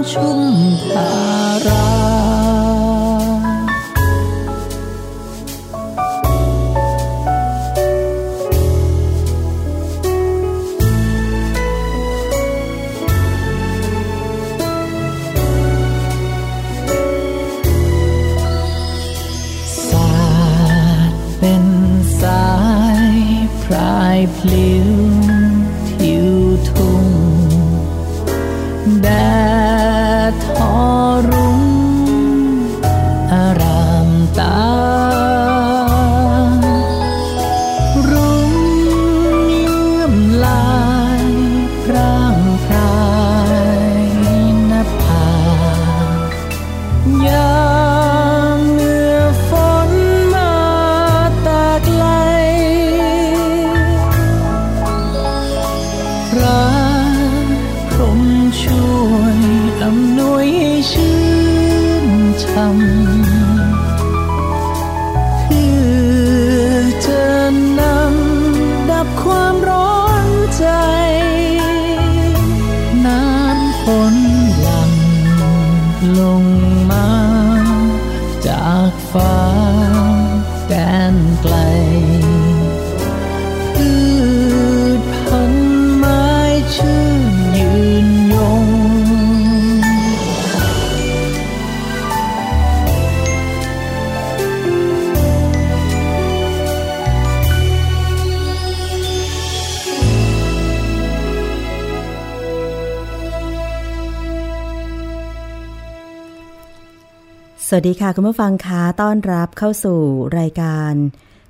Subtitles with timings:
[0.00, 0.26] า
[1.18, 1.19] ม
[107.72, 110.00] สวัสดีค่ะ คุณผู้ฟังคะต้อนรับเข้าสู่
[110.38, 110.92] รายการ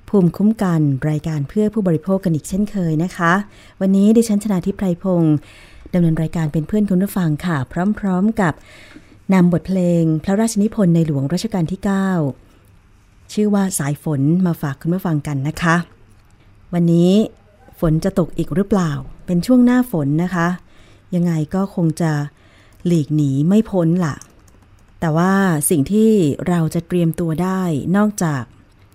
[0.09, 3.33] ภูมิคุ้มกันรายการเพื่อผู้บริโภคกันอีกเช่นเคยนะคะ
[3.81, 5.35] วันนี้ดิฉันชนาทิพไพรพงศ์
[5.93, 7.57] ดำเนินรายการเป็นเพื่อนคุณผู้ฟังค่ะ
[7.99, 8.53] พร้อม ๆ กับ
[9.33, 11.79] นำบทเพลง พระราชนิพนธ์ในหลวงรัชกาลที่
[12.55, 15.75] 9 ชื่อว่าสายฝนมาฝากคุณผู้ฟังกันนะคะ
[16.73, 17.11] วันนี้
[17.79, 18.91] ฝนจะตกอีกหรือเปล่า
[19.25, 20.47] เป็นช่วงหน้าฝนนะคะ
[21.15, 22.11] ยังไงก็คงจะ
[22.85, 24.15] หลีกหนีไม่พ้นล่ะ
[25.01, 25.33] แต่ว่า
[25.69, 26.11] สิ่งที่
[26.47, 27.61] เราจะเตรียมตัวได้
[27.97, 28.43] นอกจาก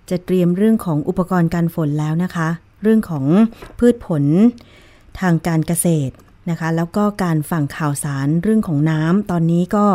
[0.09, 2.49] จะเตรียมเรื่องของอุปกรณ์การฝนแล้วนะคะ
[2.83, 3.25] เรื่องของ
[3.79, 4.23] พืชผล
[5.19, 6.13] ทางการเกษตร
[6.49, 9.85] นะคะ แล้วก็การฟังข่าวสารเรื่องของน้ำตอนนี้ก็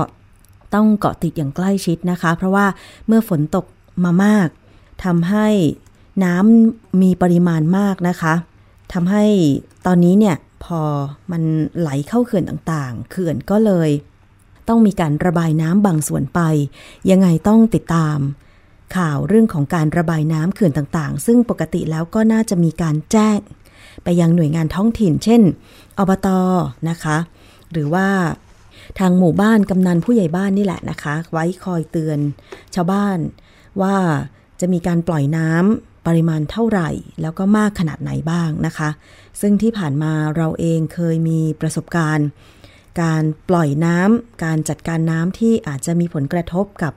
[0.74, 2.66] ต้องเกาะติดอย่างใกล้ชิดนะคะ เพราะว่า
[3.06, 3.66] เมื่อฝนตก
[4.04, 4.48] มามาก
[5.04, 5.48] ทำให้
[6.24, 8.34] น้ำมีปริมาณมากนะคะ
[8.92, 9.24] ทำให้
[9.86, 10.80] ตอนนี้เนี่ยพอ
[11.32, 11.42] มัน
[11.78, 13.90] ไหลเข้าเขื่อนต่างๆ เขื่อนก็เลย
[14.68, 16.40] ต้องมีการระบายน้ำบางส่วนไป
[17.10, 18.18] ยังไงต้องติดตาม
[18.96, 23.38] ข่าวเรื่องของการระบายน้ำเขื่อนต่างๆ ซึ่งปกติแล้วก็น่าจะมีการแจ้ง
[24.04, 25.42] ไปยังหน่วยงานท้องถิ่น เช่น
[25.98, 26.28] อบต
[26.88, 27.16] นะคะ
[27.72, 28.08] หรือว่า
[28.98, 32.18] ทางหมู่บ้านกำนันผู้ใหญ่บ้านนี่แหละนะคะ ไว้คอยเตือน
[32.74, 33.18] ชาวบ้าน
[33.82, 33.96] ว่า
[34.60, 36.90] จะมีการปล่อยน้ำปริมาณเท่าไหร่
[37.22, 38.90] แล้วก็มากขนาดไหนบ้างนะคะ
[39.40, 42.26] ซึ่งที่ผ่านมาเราเองเคยมีประสบการณ์
[43.02, 46.92] การปล่อยน้ำการจัดการน้ำที่อาจจะมีผลกระทบกับ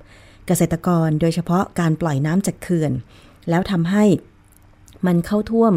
[0.47, 2.91] เกษตรกร โดยเฉพาะการปล่อยน้ำจากเขื่อน
[3.49, 4.05] แล้วทำให้
[5.05, 5.73] มันเข้าท่วม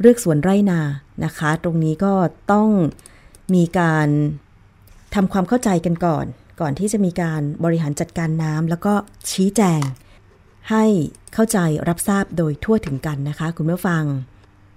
[0.00, 0.80] เรือกสวนไร่นา
[1.24, 2.12] นะคะ ตรงนี้ก็
[2.52, 2.68] ต้อง
[3.54, 4.08] มีการ
[5.14, 6.26] ทำความเข้าใจกันก่อน
[6.60, 8.94] ก่อนที่จะมีการบริหารจัดการน้ำแล้วก็
[9.32, 9.82] ชี้แจง
[10.70, 10.84] ให้
[11.34, 11.58] เข้าใจ
[11.88, 14.04] รับทราบโดยทั่วถึงกันนะคะ คุณผู้ฟัง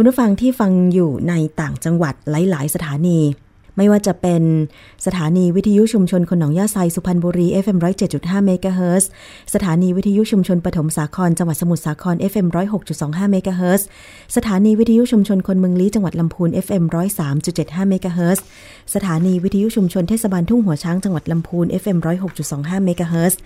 [0.00, 3.18] คุณผู้ฟังที่ฟังอยู่ในต่างจังหวัดหลาย ๆ สถานี
[3.80, 4.42] ไม่ว่าจะเป็น
[5.06, 7.78] สถานีวิทยุชุมชนคนหนองยาไซสุพรรณบุรี FM
[8.12, 9.10] 107.5เมกะเฮิรตซ์
[9.54, 12.46] สถานีวิทยุชุมชนปฐมสาครจังหวัดสมุทรสาคร FM
[12.88, 13.86] 106.25เมกะเฮิรตซ์
[14.36, 16.84] สถานีวิทยุชุมชนคนเมืองลี้จังหวัดลำพูน FM
[17.36, 18.44] 103.75เมกะเฮิรตซ์
[18.94, 21.98] สถานีวิทยุชุมชนเทศบาลทุ่งหัวช้างจังหวัดลำพูน FM
[22.40, 23.38] 106.25เมกะเฮิรตซ์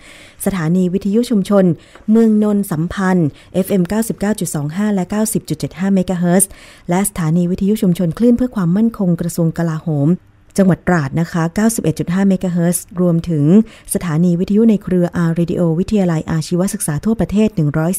[0.45, 1.65] สถานีวิทยุชุมชน
[2.11, 3.27] เมืองนนสัมพันธ์
[3.65, 3.83] FM
[4.39, 5.05] 99.25 และ
[5.49, 6.49] 90.75เมกะเฮิรตซ์
[6.89, 10.09] และสถานีวิทยุชุมชนคลื่นเพื่อความมั่นคงกระทรวงกลาโหม
[10.57, 11.43] จังหวัดตราดนะคะ
[11.85, 13.45] 91.5 เมกะเฮิรตซ์รวมถึง
[13.93, 17.49] สถานีวิทยุในเครือ R Radio วิทยาลัยอาชีวศึกษาทั่วประเทศ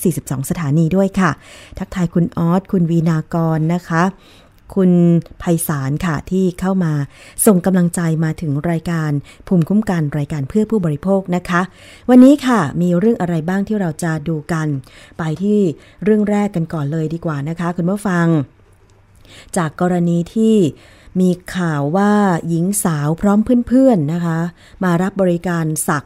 [0.00, 1.30] 142 สถานีด้วยค่ะ
[1.78, 4.02] ทักทายคุณออสคุณวีนากรนะคะ
[4.74, 4.90] คุณ
[5.42, 6.92] ภัยสารค่ะที่เข้ามา
[7.46, 9.10] ส่งกำลังใจมาถึงรายการ
[9.48, 11.60] ภูมิคุ้มกันรายการเพื่อผู้บริโภคนะคะ
[12.10, 14.68] วันนี้ค่ะมีเรื่องอะไรบ้างที่เราจะดูกัน
[15.18, 15.60] ไปที่
[16.04, 18.26] เรื่องแรกกันก่อนเลยดีกว่านะคะ คุณผู้ฟัง
[19.56, 20.56] จากกรณีที่
[21.20, 22.12] มีข่าวว่า
[22.48, 24.38] หญิงสาวพร้อมเพื่อนๆนะคะ
[24.84, 26.04] มารับบริการสัก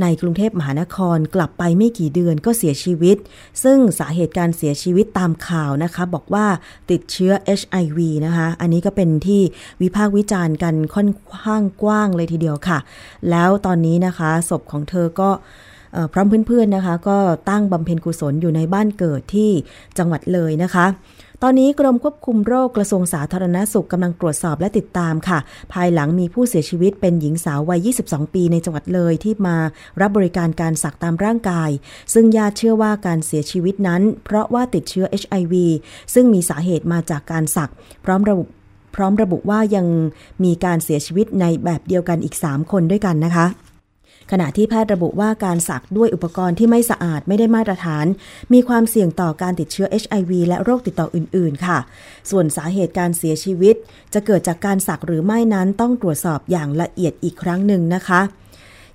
[0.00, 3.16] ในกรุงเทพมหานครกลับไปไม่กี่เดือนก็เสียชีวิต
[3.62, 6.46] ซึ่งสาเหตุการเสียชีวิตตามข่าวนะคะ บอกว่า
[6.90, 9.42] ติดเชื้อ HIV นะคะ อันนี้ก็เป็นที่
[9.82, 11.08] วิพากษ์วิจารณ์กันค่อน
[11.44, 12.78] ข้างกว้างเลยทีเดียวค่ะ
[13.30, 15.30] แล้วตอนนี้นะคะศพของเธอก็
[16.12, 17.18] พร้อมเพื่อนๆนะคะ ก็
[17.50, 19.50] ตั้งบำเพ็ญกุศลอยู่ในบ้านเกิดที่
[19.98, 20.86] จังหวัดเลยนะคะ
[21.44, 25.38] ตอนนี้กรมควบคุมโรคกระทรวงสาธารณสุขกำลังตรวจสอบและติดตามค่ะ
[25.72, 29.56] ภายหลังมีผู้เสียชีวิตเป็นหญิงสาววัย 22 ปีในจังหวัดเลยที่มา
[30.00, 31.70] รับบริการการสักตามร่างกาย
[32.12, 35.54] ซึ่งญาติเชื่อว่าการเสียชีวิตนั้น เพราะว่าติดเชื้อ HIV
[36.14, 37.70] ซึ่งมีสาเหตุมาจากการสัก
[38.04, 38.44] พร้อมระบุ
[38.96, 39.86] พร้อมระบุว่ายัง
[40.44, 43.46] มีการเสียชีวิตในแบบเดียวกันอีก 3 คนด้วยกันนะคะ
[44.30, 48.06] ขณะที่แพทย์ระบุว่าการสักด้วยอุปกรณ์ที่ไม่สะอาดไม่ได้มาตรฐาน
[48.52, 51.78] มีความเสี่ยงต่อการติดเชื้อ HIV และโรคติดต่ออื่น ๆ ค่ะ
[52.30, 53.74] ส่วนสาเหตุการเสียชีวิต
[54.14, 58.20] จะเกิดจากการสักหรือไม่นั้นต้องตรวจสอบอย่างละเอียดอีกครั้งหนึ่งนะคะ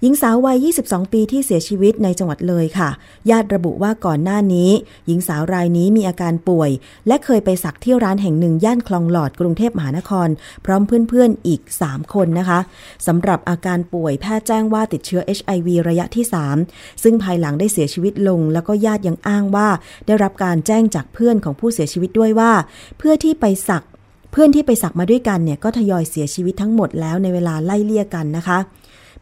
[0.01, 2.89] หญิงสาววัย 22 ปีที่เสียชีวิตในจังหวัดเลยค่ะ
[3.29, 4.69] ญาติระบุว่าก่อนหน้านี้
[5.07, 6.69] หญิงสาวรายนี้มีอาการป่วย
[7.07, 10.29] และเคยไปสักที่ร้านแห่งหนึ่งย่านคลองหลอดกรุงเทพมหานคร
[10.65, 12.59] พร้อมเพื่อนๆอีก 3 คนนะคะ
[13.07, 16.25] สำหรับอาการป่วยแพทย์แจ้งว่าติดเชื้อ HIV ระยะที่
[16.63, 19.67] 3 ซึ่งภายหลังได้เสียชีวิตลง แล้วก็ญาติยังอ้างว่า
[20.07, 22.51] ได้รับการแจ้งจากเพื่อนของผู้เสียชีวิตด้วยว่า
[22.97, 23.83] เพื่อที่ไปสัก
[24.31, 28.59] เพื่อนที่ไปสักมาด้วยกันเนี่ยก็ทยอยเสียชีวิตทั้งหมดแล้วในเวลาไล่เลี่ยกันนะคะ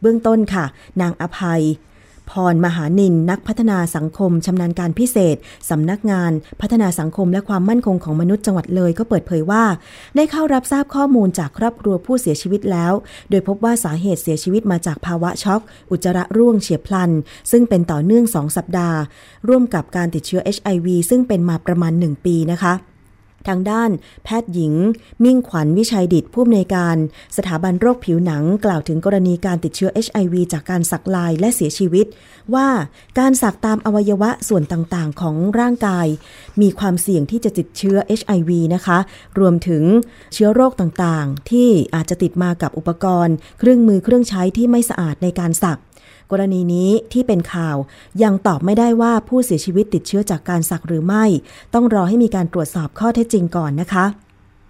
[0.03, 0.65] เบื้องต้นค่ะ
[1.01, 1.63] นางอภัย
[2.31, 5.35] พรมหานินนักพัฒนาสังคมชำนาญการพิเศษ
[5.69, 6.31] สำนักงาน
[6.61, 9.63] พัฒนาสังคมและความมั่นคงของมนุษย์จังหวัดเลยก็เปิดเผยว่า
[10.15, 12.93] ได้เข้ารับทราบข้อมูลจากครอบครัวผู้เสียชีวิตแล้ว
[13.29, 17.11] โดยพบว่าสาเหตุเสียชีวิตมาจากภาวะช็อก อุจจาระร่วงเฉียบพลัน
[17.51, 18.97] ซึ่งเป็นต่อเนื่อง2สัปดาห์
[19.47, 22.73] ร่วมกับการติดเชื้อ HIV ซึ่งเป็นมาประมาณ 1 ปีนะคะ
[23.47, 23.91] ทางด้าน
[24.23, 24.73] แพทย์หญิง
[25.23, 26.95] มิ่งขวัญวิชัยดิตผู้อำนวยการ
[27.37, 32.05] สถาบันโรคผิวหนังกล่าวถึงกรณีการติดเชื้อ HIV จากการสักลายและเสียชีวิต
[32.53, 32.67] ว่า
[33.19, 36.07] การสักตามอวัยวะส่วนต่างๆ ของร่างกาย
[36.61, 38.97] มีความเสี่ยงที่จะติดเชื้อ HIV นะคะ
[39.39, 39.83] รวมถึง
[40.33, 45.79] เชื้อโรคต่างๆ ที่อาจจะติดมากับอุปกรณ์ เครื่องมือเครื่องใช้ที่ไม่สะอาดในการสัก
[46.33, 47.77] กรณีนี้ที่เป็นข่าว
[48.23, 51.25] ยังตอบไม่ได้ว่าผู้เสียชีวิตติดเชื้อจากการสักหรือไม่
[51.73, 54.05] ต้องรอให้มีการตรวจสอบข้อเท็จจริงก่อนนะคะ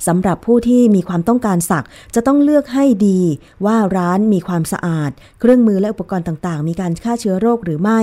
[0.08, 3.20] สำหรับผู้ที่มีความต้องการสักจะต้องเลือกให้ดี
[3.66, 8.00] ว่าร้านมีความสะอาด เครื่องมือและอุปกรณ์ต่างๆ มีการฆ่าเชื้อโรคหรือไม่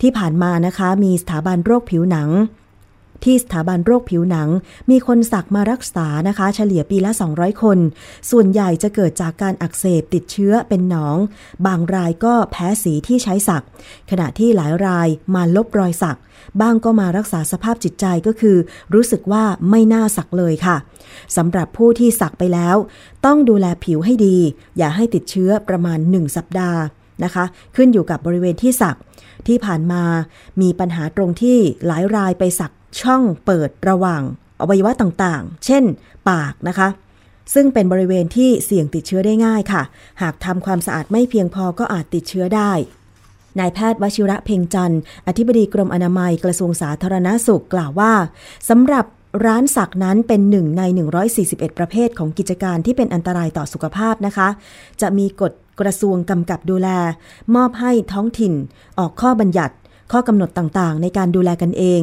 [0.00, 2.28] ที่ผ่านมานะคะ มีสถาบันโรคผิวหนัง
[3.24, 4.48] ที่สถาบันโรคผิวหนัง
[4.90, 7.78] มีคนสักมารักษานะคะ เฉลี่ยปีละ 200 คน
[8.30, 11.16] ส่วนใหญ่จะเกิดจากการอักเสบติดเชื้อเป็นหนอง
[11.66, 13.64] บางรายก็แพ้สีที่ใช้สัก
[14.10, 16.18] ขณะที่หลายรายมาลบรอยสัก
[16.60, 18.56] บ้างก็มารักษาสภาพจิตใจก็คือ
[18.94, 20.76] รู้สึกว่าไม่น่าสักเลยค่ะ
[21.36, 22.76] สำหรับผู้ที่สักไปแล้ว
[23.26, 24.36] ต้องดูแลผิวให้ดี
[24.78, 26.80] อย่าให้ติดเชื้อประมาณ 1 สัปดาห์
[27.24, 27.44] นะคะ
[27.76, 28.96] ขึ้นอยู่กับบริเวณที่สัก
[29.46, 30.02] ที่ผ่านมา
[30.60, 34.22] มีปัญหาตรงที่หลายรายไปสัก ช่องเปิดระหว่าง
[34.60, 35.84] อวัยวะต่างๆ เช่น
[36.30, 36.88] ปากนะคะ
[37.54, 39.82] ซึ่งเป็นบริเวณที่เสี่ยงติดเชื้อได้ง่ายค่ะ
[40.22, 42.72] หากทำความสะอาดไม่เพียงพอก็อาจติดเชื้อได้
[43.58, 48.12] นายแพทย์วชิระเพ่งจันทร์อธิบดีกรมอนามัยกระทรวงสาธารณาสุขกล่าวว่า
[48.68, 49.04] สำหรับ
[49.46, 50.82] ร้านสักนั้นเป็นหนึ่งใน
[51.30, 54.48] 141 ประเภทของกิจการที่เป็นอันตรายต่อสุขภาพนะคะ
[55.00, 56.88] จะมีกฎกระทรวงกำกับดูแล
[57.54, 58.54] มอบให้ท้องถิ่น
[58.98, 59.74] ออกข้อบัญญัติ
[60.12, 62.02] ข้อกำหนดต่างๆ ในการดูแลกันเอง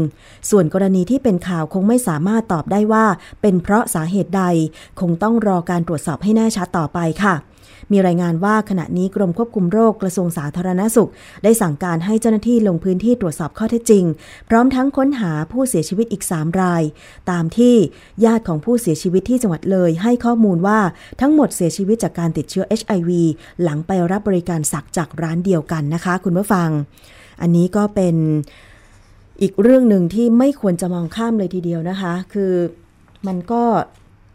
[0.49, 3.05] ส่วนกรณีที่เป็นข่าวคงไม่สามารถตอบได้ว่า
[3.41, 4.43] เป็นเพราะสาเหตุใด
[4.99, 7.35] คงต้องรอการตรวจสอบให้แน่ชัดต่อไปค่ะ
[7.91, 11.09] มีรายงานว่าขณะนี้กรมควบคุมโรคกระทรวงสาธารณสุข
[11.43, 14.05] ได้สั่งการให้เจ้าหน้าที่ลงพื้นที่ตรวจสอบข้อเท็จจริง
[14.49, 16.83] พร้อมทั้งค้นหาผู้เสียชีวิตอีก 3 ราย
[17.31, 17.75] ตามที่
[18.25, 20.79] ญาติของผู้เสียชีวิตที่จังหวัดเลย ให้ข้อมูลว่า
[21.21, 23.09] ทั้งหมดเสียชีวิตจากการติดเชื้อ HIV
[23.63, 26.69] หลังไปรับบริการสักจากร้านเดียวกันนะคะ คุณผู้ฟัง
[27.41, 28.15] อันนี้ก็เป็น
[29.41, 32.53] อีกเรื่องหนึ่งที่ไม่ควรจะมองข้ามเลยทีเดียวนะคะ คือ
[33.27, 33.63] มันก็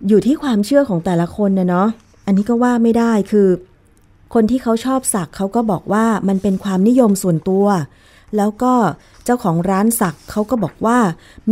[0.08, 1.88] อยู่ที่ความเชื่อของแต่ละคนนะเนาะ
[2.26, 3.48] อันนี้ก็ว่าไม่ได้คือ
[4.34, 7.66] คนที่เขาชอบสักเขาก็บอกว่ามันเป็นความนิยมส่วนตัว
[8.36, 8.74] แล้วก็
[9.24, 10.98] เจ้าของร้านสักเขาก็บอกว่า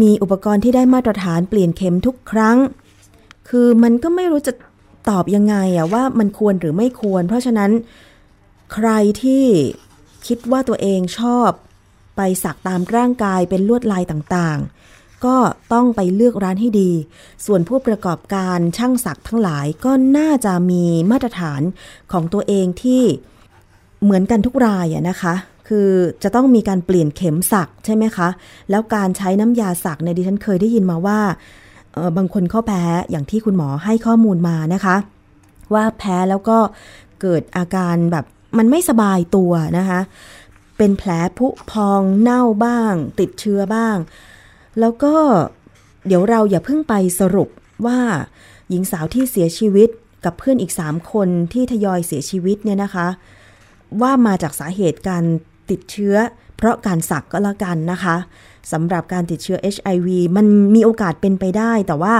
[0.02, 2.56] มีอุปกรณ์ที่ได้มาตรฐานเปลี่ยนเข็มทุกครั้ง
[3.48, 4.52] คือมันก็ไม่รู้จะ
[5.10, 7.70] ตอบยังไงอะว่ามันควรหรือไม่ควร เพราะฉะนั้น
[8.74, 8.90] ใคร
[9.22, 9.44] ที่
[10.26, 11.50] คิดว่าตัวเองชอบ
[12.16, 15.36] ไปสักตามร่างกายเป็นลวดลายต่างๆ ก็
[15.72, 16.90] ต้องไปเลือกร้านให้ดี
[17.46, 21.62] ส่วนผู้ประกอบการช่างสักทั้งหลายก็น่าจะมีมาตรฐาน
[22.12, 23.02] ของตัวเองที่
[24.02, 25.34] เหมือนกันทุกรายอะนะคะ
[25.68, 25.88] คือ
[26.22, 28.28] จะต้องมีการเปลี่ยนเข็มสักใช่ไหมคะ
[28.70, 31.20] แล้วการใช้น้ำยาสักในดิฉันเคยได้ยินมาว่า
[32.16, 34.96] บางคนเข้าแพ้อย่างที่คุณหมอให้ข้อมูลมานะคะ
[35.74, 36.58] ว่าแพ้แล้วก็
[37.20, 38.24] เกิดอาการแบบ
[38.58, 40.00] มันไม่สบายตัวนะคะ
[40.78, 43.96] เป็นแผลผุพองเน่าบ้าง ติดเชื้อบ้าง
[44.80, 45.14] แล้วก็
[46.06, 47.48] เดี๋ยวเราอย่าเพิ่งไปสรุป
[47.86, 47.98] ว่า
[48.70, 49.88] หญิงสาวที่เสียชีวิต
[50.24, 53.06] กับเพื่อนอีกสามคนที่ทยอยเสียชีวิตเนี่ยนะคะ
[54.00, 55.22] ว่ามาจากสาเหตุการ
[55.70, 56.16] ติดเชื้อ
[56.56, 58.16] เพราะการสักก็แล้วกันนะคะ
[58.72, 62.14] สำหรับการติดเชื้อ HIV มันมีโอกาสเป็นไปได้ แต่ว่า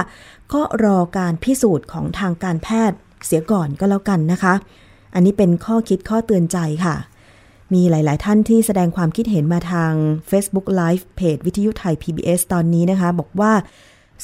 [0.53, 4.55] ก็รอการพิสูจน์ของทางการแพทย์เสียก่อนก็แล้วกันนะคะ
[5.15, 6.97] อันนี้เป็นข้อคิดข้อเตือนใจค่ะ
[7.75, 9.93] มีหลาย ๆ ท่านที่แสดงความคิดเห็นมาทาง
[10.31, 13.53] Facebook Live เพจวิทยุไทย PBS ตอนนี้นะคะ บอกว่า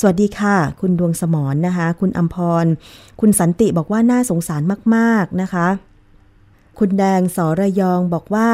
[0.00, 2.66] สวัสดีค่ะ คุณดวงสมอนนะคะ คุณอัมพร
[3.21, 4.62] คุณสันติบอกว่าน่าสงสาร
[4.95, 5.66] มาก ๆ นะคะ
[6.78, 8.49] คุณแดงสระยองบอกว่า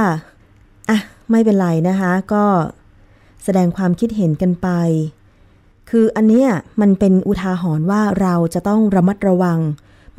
[0.89, 0.99] อะ
[1.31, 2.45] ไม่เป็นไรนะคะ ก็
[3.45, 4.69] แสดงความคิดเห็นกันไป
[5.91, 6.49] คืออันเนี้ย
[6.81, 9.59] มันเป็นอุทาหรณ์ว่าเราจะต้องระมัดระวัง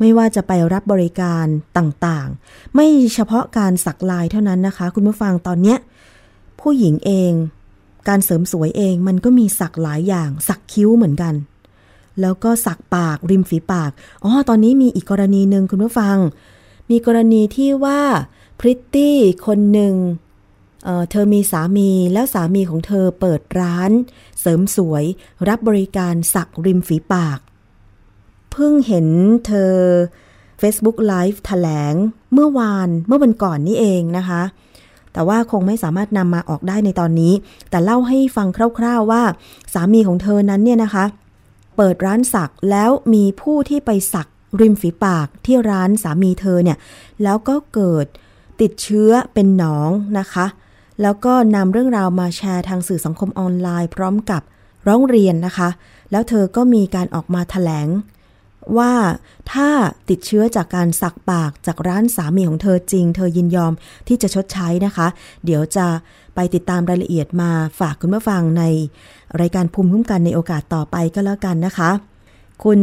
[0.04, 1.46] ไม่ว่าจะไปรับบริการ
[1.78, 5.78] ต่างๆ ไม่เฉพาะการสักลายเท่านั้นนะคะ คุณผู้ฟังตอนเนี้ย
[6.60, 7.32] ผู้หญิงเอง
[8.08, 11.34] การเสริมสวยเองมันก็มีสักหลายอย่าง สักคิ้วเหมือนกัน
[12.20, 13.90] แล้วก็สักปากริมฝีปาก
[14.24, 16.16] อ๋อตอนนี้มีอีกกรณีหนึ่งคุณผู้ฟัง
[16.90, 18.00] มีกรณีที่ว่า
[18.60, 19.94] พริตตี้คนหนึ่ง
[20.84, 23.90] เเธอมีสามีแล้วสามีของเธอเปิดร้าน
[24.40, 25.04] เสริมสวย
[25.48, 27.38] รับบริการสักริมฝีปาก
[28.56, 29.06] เพิ่งเห็น
[29.46, 29.74] เธอ
[30.60, 31.94] Facebook Live แถลง
[32.32, 34.42] เมื่อวานเมื่อวันก่อนนี่เองนะคะ
[35.12, 37.32] แต่ว่าคงไม่สามารถนำมาออกได้ในตอนนี้
[37.70, 39.22] แต่เล่าให้ฟังคร่าวๆว่า
[39.74, 41.04] สามีของเธอนั้นเนี่ยนะคะ
[41.76, 44.26] เปิดร้านสักแล้วมีผู้ที่ไปสัก
[44.60, 46.78] ริมฝีปากที่ร้านสามีเธอเนี่ย
[47.22, 48.06] แล้วก็เกิด
[48.60, 50.46] ติดเชื้อเป็นหนองนะคะ
[51.02, 54.42] แล้วก็นำเรื่องราวมาแชร์ทางสื่อสังคมออนไลน์ พร้อมกับ
[54.88, 55.68] ร้องเรียนนะคะ
[56.10, 57.88] แล้วเธอก็มีการออกมาถแถลง
[58.78, 58.92] ว่า
[59.52, 59.68] ถ้า
[60.10, 63.72] ติดเชื้อจากการสักปากจากร้านสามีของเธอจริง เธอยินยอม
[64.08, 65.06] ที่จะชดใช้นะคะ
[65.44, 65.86] เดี๋ยวจะ
[66.34, 68.62] ไปติดตามรายละเอียดมาฝากคุณผู้ฟังใน
[69.40, 71.90] รายการภูมิคุ้มกันในโอกาสต่อไปก็แล้วกันนะคะ
[72.64, 72.80] คุณ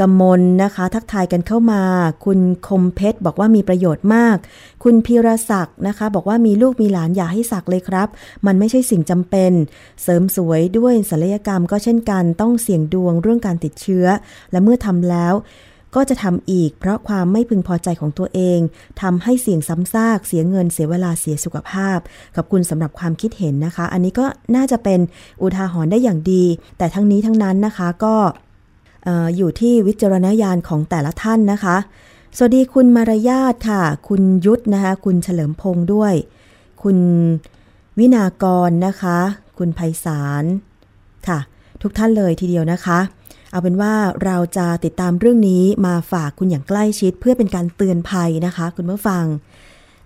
[0.00, 1.82] กมลนะคะ ทักทายกันเข้ามา
[2.24, 4.36] คุณคมเพชรบอกว่ามีประโยชน์มาก
[4.84, 8.08] คุณพีรศักดิ์นะคะ บอกว่ามีลูกมีหลานอย่าให้สักเลยครับ
[8.46, 9.52] มันไม่ใช่สิ่งจำเป็น
[10.02, 14.06] เสริมสวยด้วยศัลยกรรมก็เช่นกันต้องเสี่ยงดวงเรื่องการติดเชื้อ
[14.52, 15.34] และเมื่อทำแล้ว
[15.98, 18.58] ก็จะทำอีกเพราะความไม่พึงพอใจของตัวเอง
[19.02, 21.98] ทำให้เสี่ยงซ้ำซากเสียเงินเสียเวลาเสียสุขภาพ
[22.36, 25.00] ขอบคุณสำหรับความคิดเห็นนะคะ อันนี้ก็น่าจะเป็น
[25.42, 26.44] อุทาหรณ์ได้อย่างดี
[26.78, 28.14] แต่ทั้งนี้ทั้งนั้นนะคะก็
[29.36, 31.76] อยู่ที่วิจารณญาณของแต่ละท่านนะคะ
[32.36, 36.14] สวัสดีคุณมารยาทค่ะ คุณยุทธนะคะ คุณเฉลิมพงศ์ด้วย
[36.82, 36.98] คุณ
[37.98, 39.18] วินากรนะคะ
[39.58, 40.44] คุณไพศาล
[41.28, 41.38] ค่ะ
[41.82, 42.98] ทุกท่านเลยทีเดียวนะคะ
[43.50, 43.94] เอาเป็นว่า
[44.24, 49.24] เราจะติดตามเรื่องนี้มาฝากคุณอย่างใกล้ชิด เพื่อเป็นการเตือนภัยนะคะ คุณผู้ฟัง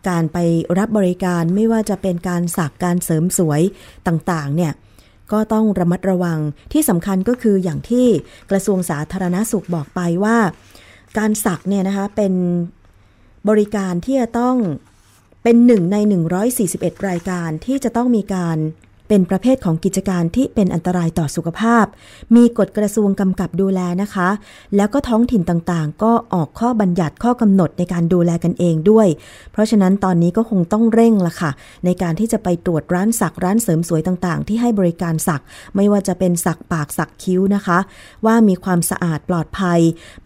[0.09, 0.39] การไป
[0.79, 3.63] รับบริการไม่ว่าจะเป็นการสักการเสริมสวย
[4.07, 4.73] ต่างๆ เนี่ย
[5.33, 6.39] ก็ต้องระมัดระวัง
[6.73, 8.07] ที่สำคัญก็คืออย่างที่
[8.51, 10.39] กระทรวงสาธารณาสุขบอกไปว่า
[11.19, 12.33] การสักเนี่ยนะคะเป็น
[13.49, 14.57] บริการที่จะต้อง
[15.43, 15.97] เป็นหนึ่งใน
[16.53, 18.59] 141 รายการที่จะต้องมีการ
[19.09, 21.85] เป็นประเภทของกิจการที่เป็นอันตรายต่อสุขภาพ
[22.37, 24.29] มีกฎกระทรวงกำกับดูแลนะคะ
[24.77, 29.09] แล้วก็ท้องถิ่นต่างๆ ก็ออกข้อบัญญัติข้อกำหนดในการดูแลกันเองด้วย
[29.53, 31.51] เพราะฉะนั้นตอนนี้ก็คงต้องเร่งละค่ะ
[31.85, 35.43] ในการที่จะไปตรวจร้านสักร้านเสริมสวยต่างๆ ที่ให้บริการสัก
[35.77, 37.79] ไม่ว่าจะเป็นสักปากสักคิ้วนะคะ
[38.27, 39.81] ว่ามีความสะอาดปลอดภัย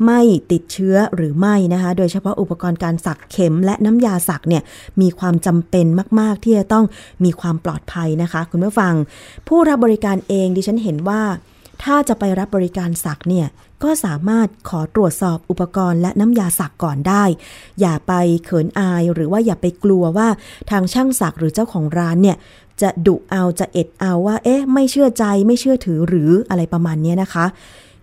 [0.06, 0.20] ไม่
[0.52, 4.62] ติดเชื้อหรือไม่นะคะ โดยเฉพาะอุปกรณ์การสักเข็มและน้ำยาสักเนี่ย
[5.00, 5.86] มีความจำเป็น
[6.20, 6.84] มาก ๆ ที่จะต้อง
[7.24, 8.94] มีความปลอดภัยนะคะคุณผู้ฟัง
[9.48, 11.22] ผู้รับบริการเองดิฉันเห็นว่า
[11.82, 13.48] ถ้าจะไปรับบริการสักเนี่ย
[13.82, 17.24] ก็สามารถขอตรวจสอบอุปกรณ์และน้ำยาสักก่อนได้
[17.80, 18.12] อย่าไป
[18.44, 20.28] เขินอายหรือว่าอย่าไปกลัวว่า
[20.70, 22.36] ทางช่างสักหรือเจ้าของร้านเนี่ย
[22.82, 27.46] จะดุเอาจะเอ็ดเอาว่า เอ๊ะ ไม่เชื่อใจไม่เชื่อถือหรืออะไรประมาณนี้นะคะ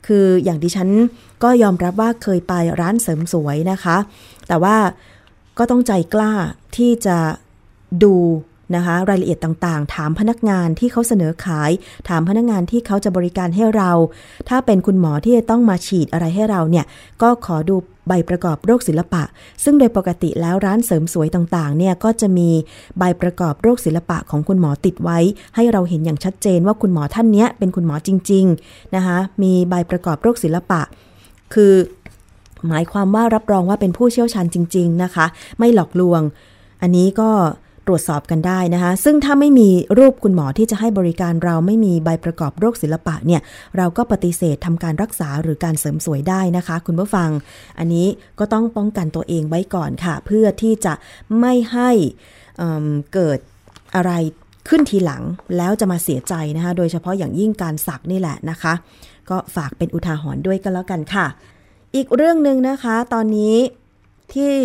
[0.08, 0.90] คืออย่างดิฉัน
[1.44, 3.98] ก็ยอมรับว่าเคยไปร้านเสริมสวยนะคะ
[4.48, 4.76] แต่ว่า
[5.58, 6.34] ก็ต้องใจกล้า
[6.78, 7.18] ที่จะ
[8.04, 8.16] ดู
[8.76, 11.72] นะคะรายละเอียดต่างๆ ถามพนักงานที่เขาเสนอขาย
[12.10, 13.92] ถามพนักงานที่เขาจะบริการให้เรา
[14.50, 16.86] ถ้าเป็นคุณหมอที่จะต้องมาฉีดอะไรให้เราเนี่ย
[17.22, 17.76] ก็ขอดู
[18.08, 19.24] ใบประกอบโรคศิลปะ
[19.64, 22.50] ซึ่งโดยปกติแล้วร้านเสริมสวยต่างๆ เนี่ยก็จะมี
[22.98, 25.20] ใบประกอบโรคศิลปะของคุณหมอติดไว้
[25.56, 30.82] ให้เราเห็นอย่างชัดเจนว่าคุณหมอท่านนี้เป็นคุณหมอจริงๆนะคะมีใบประกอบโรคศิลปะ
[31.54, 31.74] คือ
[32.68, 35.26] หมายความว่ารับรองว่าเป็นผู้เชี่ยวชาญจริง ๆ นะคะ
[35.60, 36.22] ไม่หลอกลวง
[36.82, 37.30] อันนี้ก็
[37.90, 43.42] รวจสอบกันได้นะคะ ซึ่งถ้าไม่มีรูปคุณหมอที่จะให้บริการเราไม่มีใบประกอบโรคศิลปะเนี่ย
[43.78, 47.30] เราก็ปฏิเสธทำการรักษาหรือการเสริมสวยได้นะคะ คุณผู้ฟัง
[47.80, 48.08] อันนี้
[48.40, 50.94] ก็ต้องป้องกันตัวเองไว้ก่อนค่ะ เพื่อที่จะ
[51.40, 51.92] ไม่ให้
[52.58, 53.40] เเกิด
[53.96, 54.12] อะไร
[54.70, 55.24] ขึ้นทีหลัง
[55.58, 58.74] แล้วจะมาเสียใจนะคะ โดยเฉพาะอย่างยิ่งการสักนี่แหละนะคะ
[59.30, 61.26] ก็ฝากเป็นอุทาหรณ์ด้วยก็แล้วกันค่ะ
[61.96, 63.56] อีกเรื่องหนึ่งนะคะ ตอนนี้
[64.34, 64.56] ที่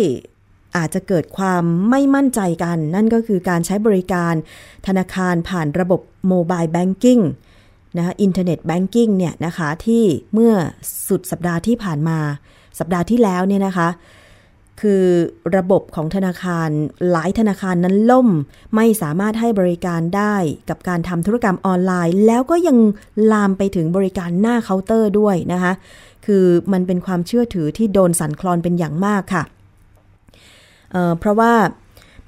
[0.77, 4.33] อาจจะเกิดความไม่มั่นใจกัน นั่นก็คือการใช้บริการ
[4.87, 7.19] ธนาคารผ่านระบบ mobile banking
[7.97, 10.53] นะคะ internet banking เนี่ยนะคะที่เมื่อ
[11.07, 12.19] สุดสัปดาห์ที่ผ่านมา
[12.79, 13.89] สัปดาห์ที่แล้วเนี่ยนะคะ
[14.81, 15.05] คือ
[15.55, 16.69] ระบบของธนาคาร
[17.11, 18.29] หลายธนาคารนั้นล่ม
[18.75, 20.35] ไม่สามารถให้บริการได้
[20.69, 22.77] กับการทำธุรกรรมออนไลน์ แล้วก็ยัง
[23.31, 25.73] ลามไปถึงบริการหน้าเคาน์เตอร์ด้วยนะคะ
[26.25, 29.43] คือมันเป็นความเชื่อถือที่โดนสั่นคลอนเป็นอย่างมากค่ะ
[31.19, 31.53] เพราะว่า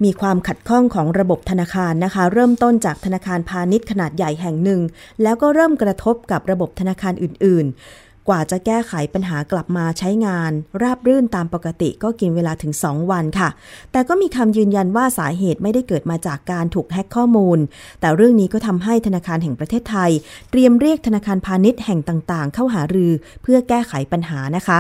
[0.04, 4.82] มีความขัดข้องของระบบธนาคารนะคะ เริ่มต้นจากธนาคารพาณิชย์ขนาดใหญ่แห่งหนึ่ง
[5.24, 10.52] แล้วก็เริ่มกระทบกับระบบธนาคารอื่น ๆ กว่าจะแก้ไขปัญหากลับมาใช้งาน
[10.82, 13.50] ราบรื่นตามปกติก็กินเวลาถึง 2 วันค่ะ
[13.92, 17.60] แต่ก็มีคำยืนยันว่าสาเหตุไม่ได้เกิดมาจากการถูกแฮ็กข้อมูล
[18.00, 20.12] แต่เรื่องนี้ก็ทำให้ธนาคารแห่งประเทศไทย
[20.52, 24.80] เตรียมเรียกธนาคารพาณิชย์แห่งต่างๆ เข้าหารือเพื่อแก้ไขปัญหานะคะ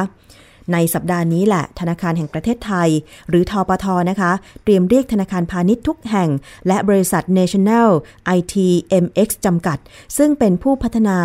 [0.74, 2.90] ในสัปดาห์นี้แหละ ธนาคารแห่งประเทศไทย
[3.30, 4.32] หรือทอปทนะคะ
[4.64, 6.30] เตรียมเรียกธนาคารพาณิชย์ทุกแห่ง
[6.68, 7.90] และบริษัท National
[8.38, 8.56] IT
[9.04, 9.78] MX จำกัด
[10.18, 11.20] ซึ่งเป็นผู้พัฒนา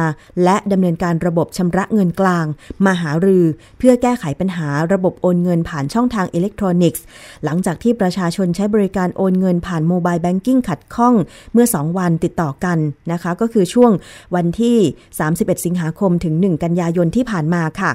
[0.45, 2.47] และดำเนินการระบบชำระเงินกลาง
[2.87, 3.45] มาหารือ
[3.79, 7.05] เพื่อแก้ไขปัญหาระบบโอนเงินผ่านช่องทางอิเล็กทรอนิกส์
[7.45, 11.15] หลังจากที่ประชาชนใช้บริการโอนเงินผ่านโมบายแบงกิ้งขัดข้อง
[11.53, 12.79] เมื่อ 2 วันติดต่อกัน
[13.13, 13.91] นะคะ ก็คือช่วง
[14.35, 14.77] วันที่
[15.21, 17.93] 31 สิงหาคมถึง 1 กันยายนที่ผ่านมาค่ะ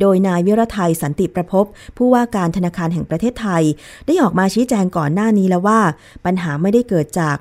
[0.00, 1.64] โดยนายวิรไทยสันติประพบ
[1.96, 3.62] ผู้ว่าการธนาคารแห่งประเทศไทย
[4.06, 5.80] ได้ออกมาชี้แจงก่อนหน้านี้แล้วว่า
[6.24, 7.36] ปัญหาไม่ได้เกิดจาก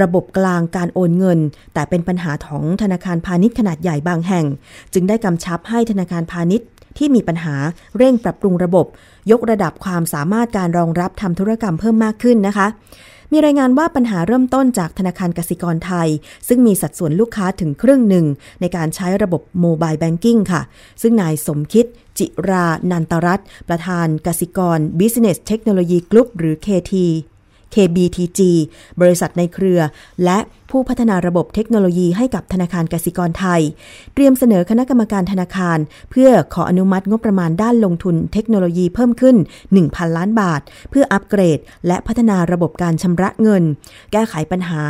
[0.00, 1.38] ระบบกลางการโอนเงิน
[1.74, 4.46] แต่เป็นปัญหาของธนาคารพาณิชย์ขนาดใหญ่บางแห่ง
[4.92, 7.54] จึงได้กำชับให้ธนาคารพาณิชย์ที่มีปัญหา
[7.96, 8.86] เร่งปรับปรุงระบบ
[9.30, 12.66] ยกระดับความสามารถการรองรับทำธุรกรรมเพิ่มมากขึ้นนะคะ
[13.34, 16.08] มีรายงานว่าปัญหาเริ่มต้นจากธนาคารกสิกรไทย
[16.48, 18.26] ซึ่งมีสัดส่วนลูกค้าถึงครึ่งหนึ่ง
[18.60, 20.62] ในการใช้ระบบ mobile banking ค่ะ
[21.02, 21.86] ซึ่งนายสมคิด
[22.18, 26.94] จิรานันตรัตน์ประธานกสิกร Business Technology Group หรือ KT
[27.74, 28.40] KBTG
[29.00, 29.80] บริษัทในเครือ
[30.24, 30.38] และ
[30.72, 33.60] ผู้พัฒนาระบบเทคโนโลยีให้กับธนาคารกสิกรไทย
[34.14, 35.78] เตรียมเสนอคณะกรรมการธนาคาร
[36.10, 39.36] เพื่อขออนุมัติงบประมาณด้านลงทุนเทคโนโลยีเพิ่มขึ้น
[39.76, 43.62] 1,000 ล้านบาท เพื่ออัปเกรด และพัฒนาระบบการชำระเงิน
[44.12, 44.82] แก้ไขปัญหา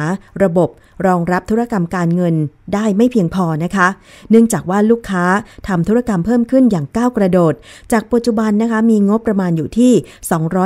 [0.43, 0.69] ระบบ
[1.07, 2.35] รองรับธุรกรรมการเงิน
[2.75, 3.89] ได้ไม่เพียงพอนะคะ
[4.31, 5.25] เนื่องจากว่าลูกค้า
[5.69, 7.55] ทำธุรกรรมเพิ่มขึ้นอย่างก้าวกระโดด
[7.93, 9.93] จากปัจจุบันนะคะมีงบประมาณอยู่ที่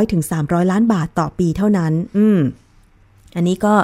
[0.00, 2.40] 200-300 ล้านบาทต่อปีเท่านั้น อืม
[3.37, 3.75] อันนี้ก็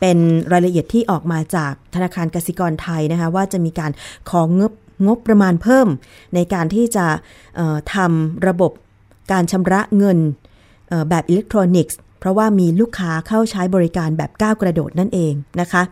[0.00, 0.18] เป็น
[0.52, 3.90] รายละเอียดที่ออกมาจากธนาคารกสิกรไทยนะคะว่าจะมีการ
[4.30, 4.72] ของงบ
[5.06, 5.88] งบประมาณเพิ่ม
[6.34, 7.06] ในการที่จะ
[7.94, 8.72] ทำระบบ
[9.32, 10.18] การชำระเงิน
[11.08, 15.82] แบบอิเล็กทรอนิกส์ เพราะว่ามีลูกค้าเข้าใช้บริการแบบก้าวกระโดดนั่นเองนะคะ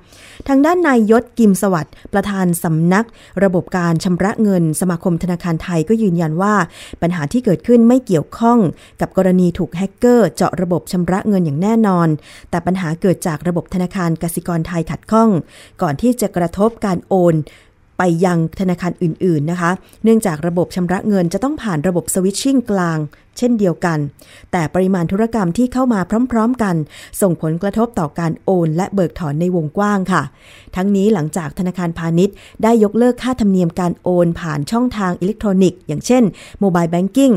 [0.49, 3.07] ทางด้านนายยศกิมสวัสดิ์ประธานสำนัก
[3.45, 6.55] ระบบการชำระเงินสมาคมธนาคารไทยก็ยืนยันว่า
[7.03, 8.59] ปัญหาที่เกิดขึ้นไม่เกี่ยวข้อง
[9.01, 12.09] กับกรณีถูกแฮกเกอร์เจาะระบบชำระเงินอย่างแน่นอน
[12.51, 15.31] แต่ปัญหาเกิดจากระบบธนาคารกสิกรไทยขัดข้อง
[15.83, 17.35] ก่อนที่จะกระทบการโอน
[17.99, 19.71] ไปยังธนาคารอื่นๆนะคะ
[20.05, 22.99] เนื่องจากระบบชำระเงินจะต้องผ่านระบบ switching กลาง
[23.39, 23.99] เช่นเดียวกัน
[24.53, 26.01] แต่ปริมาณธุรกรรมที่เข้ามา
[26.33, 26.77] พร้อม ๆ กัน
[27.21, 30.23] ส่งผลกระทบต่อการโอน และเบิกถอนในวงกว้างค่ะ
[30.77, 36.23] ทั้งนี้หลังจากธนาคารพาณิชย์ ได้ยกเลิกค่าธรรมเนียมการโอนผ่านช่องทางอิเล็กทรอนิกส์อย่างเช่น
[36.61, 37.33] mobile banking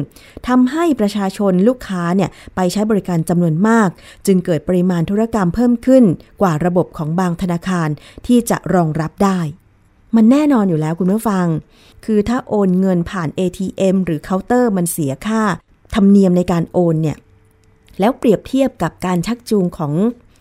[0.47, 3.89] ทำให้ประชาชนลูกค้าเนี่ยไปใช้บริการจำนวนมาก
[4.27, 6.03] จึงเกิดปริมาณธุรกรรมเพิ่มขึ้น
[6.41, 7.89] กว่าระบบของบางธนาคาร
[8.27, 9.41] ที่จะรองรับได้
[10.15, 11.45] มันแน่นอนอยู่แล้วคุณผู้ฟัง
[12.05, 15.41] คือถ้าโอนเงินผ่าน ATM หรือเคาน์เตอร์มันเสียค่า
[15.95, 17.17] ธรรมเนียมในการโอนเนี่ย
[17.99, 19.93] แล้วเปรียบเทียบกับการชักจูงของ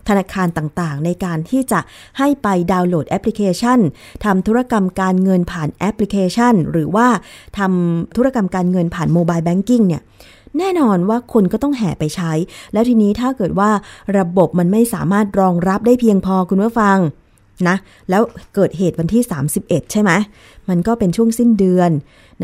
[0.08, 1.80] ธนาคารต่างๆ ในการที่จะ
[2.18, 3.78] ให้ไปดาวน์โหลดแอปพลิเคชัน
[4.24, 7.08] ทำธุรกรรมการเงินผ่านแอปพลิเคชัน หรือว่า
[7.58, 10.02] ทำธุรกรรมการเงินผ่าน mobile banking เนี่ย
[10.58, 12.32] แน่นอนว่าคนก็ต้องแห่ไปใช้
[12.72, 13.70] แล้วทีนี้ถ้าเกิดว่า
[14.18, 16.98] ระบบมันไม่สามารถรองรับได้เพียงพอคุณผู้ฟัง
[17.68, 17.76] นะ
[18.10, 18.22] แล้ว
[18.54, 19.22] เกิดเหตุวันที่
[19.56, 20.10] 31 ใช่ไหม
[20.68, 21.90] มันก็เป็นช่วงสิ้นเดือน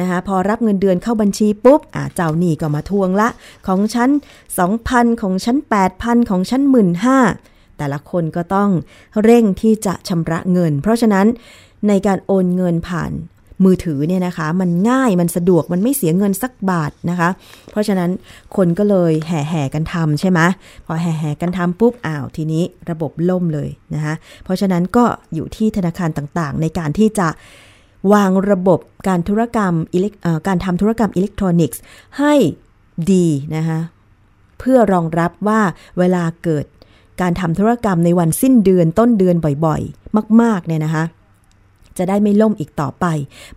[0.00, 3.28] นะคะพอรับเงินเดือนเข้าบัญชีปุ๊บอ่าเจ้าหนี้ก็มาทวงละ
[3.66, 4.10] ของชั้น
[4.66, 5.56] 2,000 ของชั้น
[5.94, 6.62] 8,000 ของชั้น
[7.20, 8.70] 15,000 แต่ละคนก็ต้อง
[9.22, 11.26] เร่งที่จะชำระเงิน เพราะฉะนั้น
[11.88, 13.10] ในการโอนเงินผ่าน
[13.64, 17.28] มือถือเนี่ยนะคะ มันง่ายมันสะดวกมันไม่เสียเงินสักบาทนะคะ
[17.70, 18.10] เพราะฉะนั้น
[18.56, 20.40] คนก็เลยแห่แห่กันทำใช่ไหม
[20.86, 27.28] พอแห่แห่กันทำปุ๊บอ้าวทีนี้ระบบล่มเลยนะคะเพราะฉะนั้นก็อยู่ที่ธนาคารต่างๆ ในการที่จะ
[28.12, 29.74] วางระบบการธุรกรรม
[30.46, 31.80] การทำธุรกรรมอิเล็กทรอนิกส์
[32.18, 32.34] ให้
[33.12, 33.78] ดีนะคะ
[34.58, 35.60] เพื่อรองรับว่า
[35.98, 36.64] เวลาเกิด
[37.20, 41.04] การทำธุรกรรมในวันสิ้นเดือนต้นเดือนบ่อยๆ มาก ๆ เนี่ยนะคะ
[42.00, 43.06] จะได้ไม่ล่มอีกต่อไป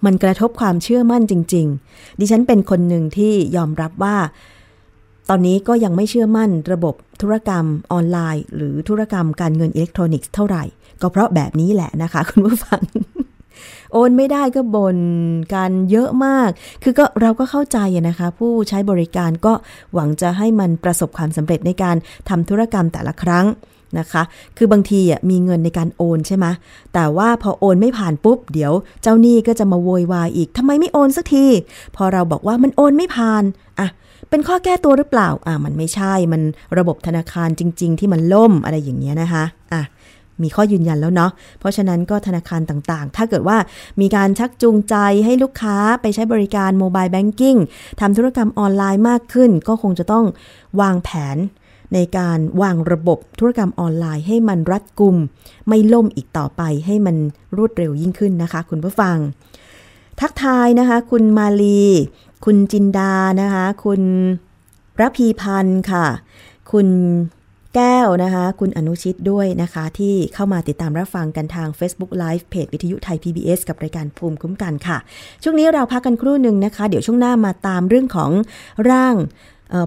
[0.06, 4.18] มันกระทบความเชื่อมั่นจริง ๆ ดิฉันเป็นคนหนึ่งที่ยอมรับว่า
[5.30, 10.64] ตอนนี้ก็ยังไม่เชื่อมั่นระบบธุรกรรมออนไลน์ หรือธุรกรรมการเงินอิเล็กทรอนิกส์เท่าไหร่
[11.02, 12.82] ก็เพราะแบบนี้แหละนะคะ คุณผู้ฟัง
[13.94, 14.98] โอนไม่ได้ก็บน
[15.56, 16.50] การเยอะมาก
[16.84, 17.78] คือก็เราก็เข้าใจ
[18.08, 19.54] นะคะ ผู้ใช้บริการก็
[19.94, 21.96] หวังจะให้มันประสบความสำเร็จในการ
[22.30, 23.46] ทำธุรกรรมแต่ละครั้ง
[24.00, 24.24] นะคะ
[24.58, 26.46] คือบางทีอะมีเงินในการโอนใช่ไหม
[26.94, 31.46] แต่ว่าพอโอนไม่ผ่านปุ๊บ เดี๋ยวเจ้าหนี้ก็จะมาโวยวายอีกทำไมไม่โอนสักที
[31.96, 33.44] พอเราบอกว่ามันโอนไม่ผ่าน
[33.80, 33.88] อะ
[34.30, 36.42] เป็นข้อแก้ตัวหรือเปล่าอะมันไม่ใช่มัน
[36.78, 39.84] ระบบธนาคารจริง ๆ ที่มันล่มอะไรอย่างเงี้ยนะคะอะ
[40.44, 43.58] มีข้อยืนยันแล้วเนาะ เพราะฉะนั้นก็ธนาคารต่างๆ ถ้าเกิดว่า
[44.02, 47.58] มีการชักจูงใจให้ลูกค้าไปใช้บริการโมบายแบงกิ้ง
[48.02, 50.26] ทำธุรกรรมออนไลน์มากขึ้น ก็คงจะต้อง
[50.82, 51.38] วางแผน
[51.94, 55.18] ในการวางระบบธุรกรรมออนไลน์ให้มันรัดกุม
[55.68, 57.16] ไม่ล่มอีกต่อไปให้มัน
[57.58, 59.18] รวดเร็วยิ่งขึ้นนะคะ คุณผู้ฟัง
[60.20, 61.84] ทักทายนะคะ คุณมาลี
[62.46, 64.02] คุณจินดานะคะ คุณ
[65.00, 66.06] ระพีพันธ์ค่ะ
[66.72, 66.88] คุณ
[67.76, 74.98] แก้วนะคะ คุณอนุชิตด้วยนะคะ ที่เข้ามาติดตามรับฟังกันทาง Facebook Live เพจวิทยุไทย PBS กับรายการภูมิคุ้มกันค่ะ
[75.44, 78.32] ช่วงนี้เราพักกันครู่หนึ่งนะคะ เดี๋ยวช่วงหน้ามาตามเรื่องของ
[78.90, 79.16] ร่าง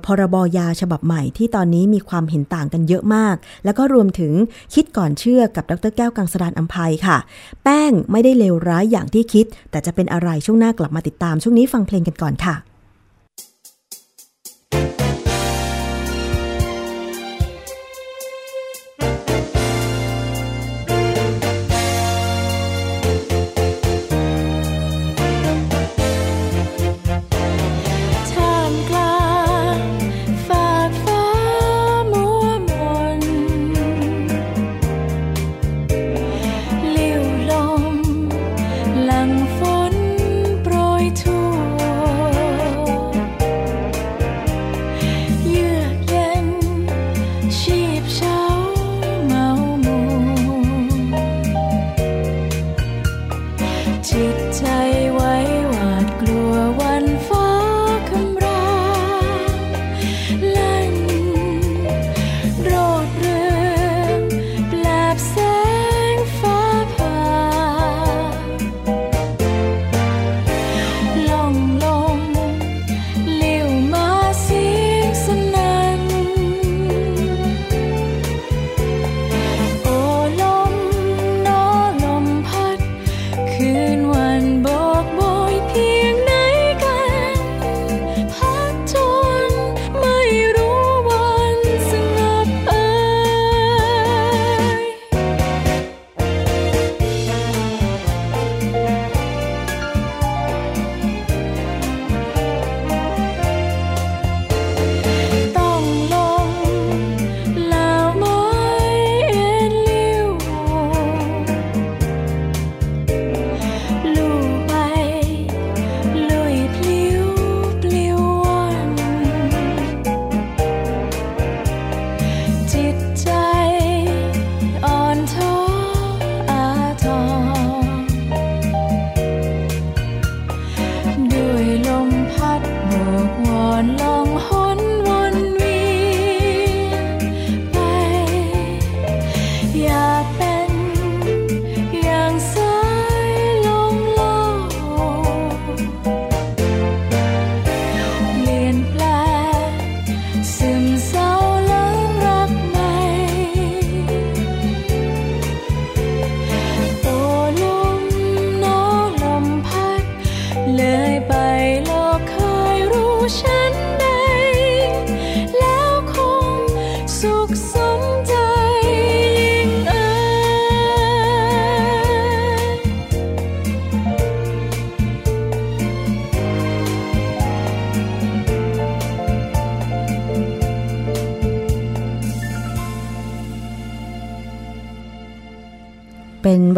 [0.07, 4.33] พรบยาฉบับใหม่ที่ตอนนี้มีความเห็นต่างกันเยอะมาก แล้วก็รวมถึง
[4.75, 7.19] คิดก่อนเชื่อกับดรแก้วกังสดานอัมภัยค่ะ
[7.65, 12.57] แป้งไม่ได้เลวร้ายอย่างที่คิด แต่จะเป็นอะไรช่วงหน้ากลับมาติดตามช่วงนี้ฟังเพลงกันก่อนค่ะ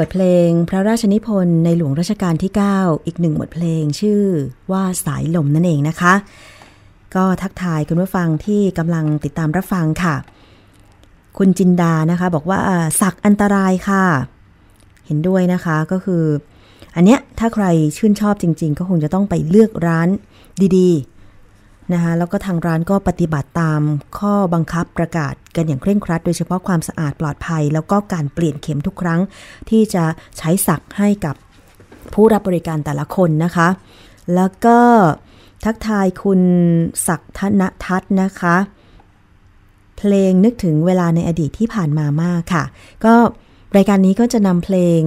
[0.08, 4.22] ทเพลงพระราชนิพนธ์ในหลวงรัชกาลที่ 9 อีกหนึ่งบทเพลงชื่อ
[4.72, 6.14] ว่าสายลมนั่นเองนะคะ
[7.14, 10.14] ก็ทักทายคุณผู้ฟังที่กำลังติดตามรับฟังค่ะ
[11.38, 12.58] คุณจินดานะคะ บอกว่า
[13.00, 14.04] สักอันตรายค่ะ
[15.06, 16.24] เห็นด้วยนะคะก็คือ
[16.96, 17.66] อันเนี้ยถ้าใคร
[17.96, 20.08] ชื่นชอบจริง ๆ ก็คงจะต้องไปเลือกร้าน
[20.76, 21.17] ดีๆ
[21.92, 23.80] นะคะแล้วก็ทางร้านก็ปฏิบัติตาม
[24.18, 29.20] ข้อบังคับประกาศกันอย่างเคร่งครัด โดยเฉพาะความสะอาดปลอดภัย แล้วก็การเปลี่ยนเข็มทุกครั้ง
[29.70, 30.04] ที่จะ
[30.38, 31.34] ใช้สักให้กับ
[32.14, 33.68] ผู้รับบริการแต่ละคนนะคะ
[34.34, 34.78] แล้วก็
[35.64, 36.40] ทักทายคุณ
[37.06, 38.56] ศักธนทัศน์นะคะ
[39.98, 42.64] เพลงนึกถึงเวลาในอดีตที่ผ่านมามากค่ะ
[43.04, 43.14] ก็
[43.76, 45.00] รายการนี้ก็จะนำเพลง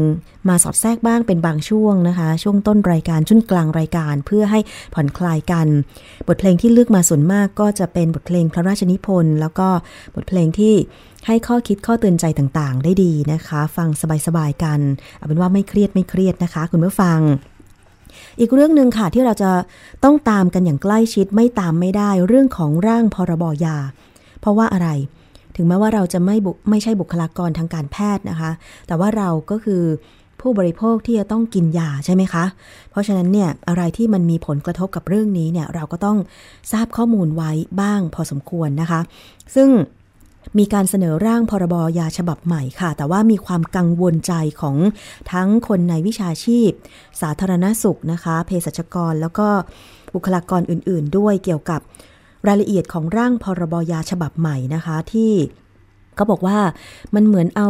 [0.49, 4.59] มาสอดแทรกบ้างเป็นบางช่วงนะคะ ช่วงต้นรายการช่วงกลางรายการเพื่อให้
[4.93, 5.67] ผ่อนคลายกัน
[6.27, 9.67] บทเพลงที่เลือกมาส่วนมากก็จะเป็นบทเพลงพระราชนิพนธ์แล้วก็
[10.15, 10.75] บทเพลงที่
[11.27, 13.89] ให้ข้อคิดข้อเตือนใจต่างๆ ได้ดีนะคะ ฟัง
[14.27, 14.79] สบายๆกัน
[15.17, 17.19] เอาเป็นว่าไม่เครียดไม่เครียดนะคะ คุณผู้ฟัง
[18.39, 19.51] อีกเรื่องหนึ่งค่ะที่เราจะ
[20.03, 23.77] ต้องตามกันอย่างใกล้ชิดไม่ตามไม่ได้เรื่องของร่างพรบยา
[24.41, 24.89] เพราะว่าอะไร
[25.55, 26.35] ถึงแม้ว่าเราจะไม่
[26.69, 28.51] ไม่ใช่บุคลากรทางการแพทย์นะคะ
[28.87, 29.83] แต่ว่าเราก็คือ
[30.41, 32.45] ผู้บริโภคที่จะต้องกินยาใช่ไหมคะ
[32.91, 36.17] เพราะฉะนั้นเนี่ยอะไรที่มันมีผลกระทบกับเรื่องนี้เนี่ยเราก็ต้อง
[36.71, 38.99] ทราบข้อมูลไว้บ้างพอสมควรนะคะ
[39.55, 39.69] ซึ่ง
[40.59, 44.77] มีการเสนอร่างพรบยาฉบับใหม่ค่ะ แต่ว่ามีความกังวลใจของ
[45.31, 46.69] ทั้งคนในวิชาชีพ
[47.21, 49.47] สาธารณสุขนะคะ เภสัชกรแล้วก็
[50.13, 51.81] บุคลากรอื่น ๆ ด้วยเกี่ยวกับ
[52.47, 55.33] รายละเอียดของร่างพรบยาฉบับใหม่นะคะที่
[56.15, 56.59] เขาบอกว่า
[57.15, 57.69] มันเหมือนเอา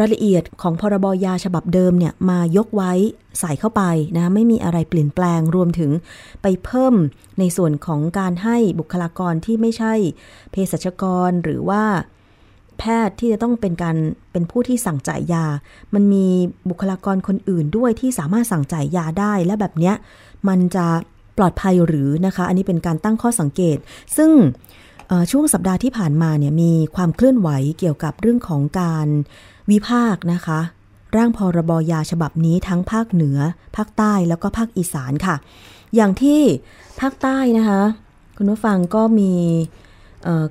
[0.00, 2.92] รายละเอียดของพรบยาฉบับเดิมเนี่ยมายกไว้
[3.40, 3.82] ใส่เข้าไป
[4.16, 5.90] นะไม่มีอะไรเปลี่ยนแปลงรวมถึง
[6.42, 6.94] ไปเพิ่ม
[7.38, 9.94] ในส่วนของการให้บุคลากรที่ไม่ใช่
[10.50, 11.84] เภสัชกรหรือว่า
[12.78, 13.96] แพทย์ที่จะต้องเป็นการ
[14.32, 15.46] เป็นผู้ที่สั่งจ่ายยา
[15.94, 16.26] มันมี
[16.70, 19.94] บุคลากรคนอื่นด้วยที่สามารถสั่งจ่ายยาได้และแบบเนี้ย
[20.48, 20.86] มันจะ
[21.38, 23.76] ปลอดภัยหรือนะคะ อันนี้เป็นการตั้งข้อสังเกต
[24.16, 24.30] ซึ่ง
[25.30, 29.08] ช่วงสัปดาห์ที่ผ่านมาเนี่ยมีความเคลื่อนไหวเกี่ยวกับเรื่องของการ
[29.70, 30.60] วิพากษ์นะคะ
[31.16, 33.38] ร่างพรบยาฉบับนี้ทั้งภาคเหนือ
[33.76, 35.36] ภาคใต้แล้วก็ภาคอีสานค่ะ
[35.94, 36.40] อย่างที่
[37.00, 37.82] ภาคใต้นะคะ
[38.36, 39.32] คุณผู้ฟังก็มี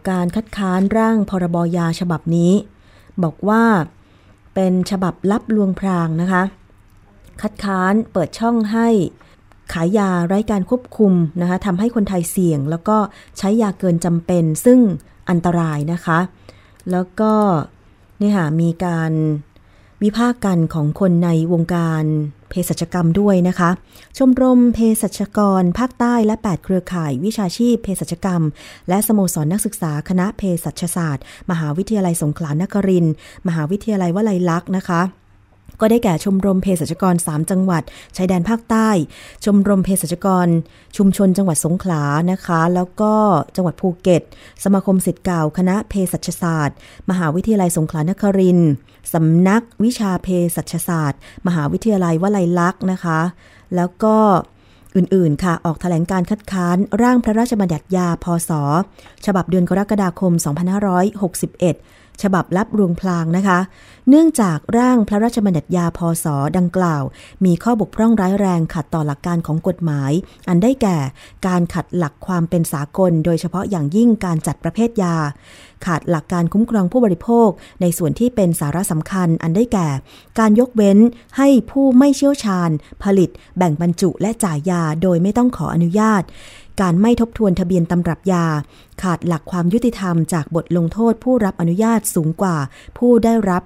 [0.10, 2.52] การคัดค้านร่างพรบยาฉบับนี้
[3.24, 3.63] บอกว่า
[4.54, 6.43] เป็นฉบับลับลวงพรางนะคะ
[7.41, 8.88] คัดค้านเปิดช่องให้
[9.71, 12.97] ขายยาไร้การควบคุมนะคะทำให้คนไทยเสี่ยง แล้วก็
[13.38, 14.80] ใช้ยาเกินจำเป็น ซึ่ง
[15.30, 16.19] อันตรายนะคะ
[16.91, 17.34] แล้วก็
[18.21, 19.12] นี่ค่ะมีการ
[20.04, 22.04] วิพากษ์กันของคนในวงการ
[22.49, 23.69] เภสัชกรรมด้วยนะคะ
[24.17, 28.41] ชมรมเภสัชกร ภาคใต้และ 8 เครือข่าย วิชาชีพเภสัชกรรม
[28.89, 33.06] และสโมสรนักศึกษาคณะเภสัชศาสตร์ มหาวิทยาลัยสงขลานคริน
[33.47, 35.02] มหาวิทยาลัยวลัยลักษณ์นะคะ
[35.80, 37.84] ก็ได้แก่ชมรมเภสัชกร 3 จังหวัด
[38.18, 38.90] ชายแดนภาคใต้
[39.46, 40.48] ชมรมเภสัชกร
[40.98, 43.14] ชุมชนจังหวัดสงขลานะคะ แล้วก็
[43.56, 44.22] จังหวัดภูเก็ต
[44.64, 46.78] สมาคมสิทธิ์เก่าคณะเภสัชศาสตร์
[47.10, 48.60] มหาวิทยาลัยสงขลานคริน
[49.14, 53.20] สำนักวิชาเภสัชศาสตร์ มหาวิทยาลัยวลัยลักษณ์นะคะ
[53.76, 54.18] แล้วก็
[54.96, 58.52] อื่น ๆ ค่ะ ออกแถลงการคัดค้านร่างพระราชบัญญัติยาพศ
[59.26, 60.34] ฉบับเดือนกรกฎาคม
[61.24, 63.60] 2561 ฉบับลับรวงพลางนะคะ
[64.10, 66.26] เนื่องจากร่างพระราชบัญญัติยาพศ
[66.58, 67.04] ดังกล่าว
[67.45, 70.12] มีข้อบกพร่องร้ายแรงขัดต่อหลักการของกฎหมาย
[70.47, 70.97] อันได้แก่
[71.47, 75.15] การขัดหลักความเป็นสากล โดยเฉพาะอย่างยิ่งการจัดประเภทยา
[75.86, 77.49] ขาดหลักการคุ้มครองผู้บริโภค
[77.82, 79.88] ในส่วนที่เป็นสาระสำคัญ อันได้แก่
[80.39, 80.97] การยกเว้น
[81.38, 82.69] ให้ผู้ไม่เชี่ยวชาญ
[83.04, 86.23] ผลิต แบ่งบรรจุและจ่ายยาโดยไม่ต้องขออนุญาต
[86.82, 88.46] การไม่ทบทวนทะเบียนตำรับยา
[89.02, 92.58] ขาดหลักความยุติธรรมจากบทลงโทษผู้รับอนุญาตสูงกว่า
[92.98, 93.64] ผู้ได้รับ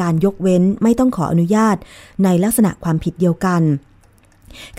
[0.00, 1.76] การยกเว้นไม่ต้องขออนุญาต
[2.24, 3.62] ในลักษณะความผิดเดียวกัน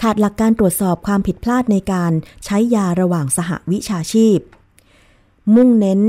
[0.01, 2.11] ขาดหลักการตรวจสอบความผิดพลาดในการ
[2.45, 4.39] ใช้ยาระหว่างสหวิชาชีพ
[5.55, 5.99] มุ่งเน้น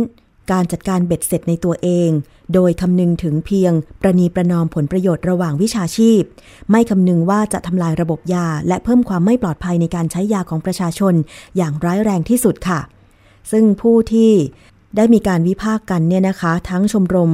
[0.52, 2.10] การจัดการเบ็ดเสร็จในตัวเอง
[2.54, 6.22] โดยคำนึงถึงเพียงประนีประนอมผลประโยชน์ระหว่างวิชาชีพ
[6.70, 11.14] ไม่คำนึงว่าจะทำลายระบบยา และเพิ่มความไม่ปลอดภัยในการใช้ยาของประชาชน
[11.56, 12.80] อย่างร้ายแรงที่สุดค่ะ
[13.50, 14.32] ซึ่งผู้ที่
[14.96, 17.32] ได้มีการวิพากษ์กันเนี่ยนะคะ ทั้งชมรม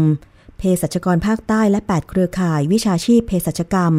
[0.58, 3.94] เภสัชกรภาคใต้และ 8 เครือข่าย วิชาชีพเภสัชกรรม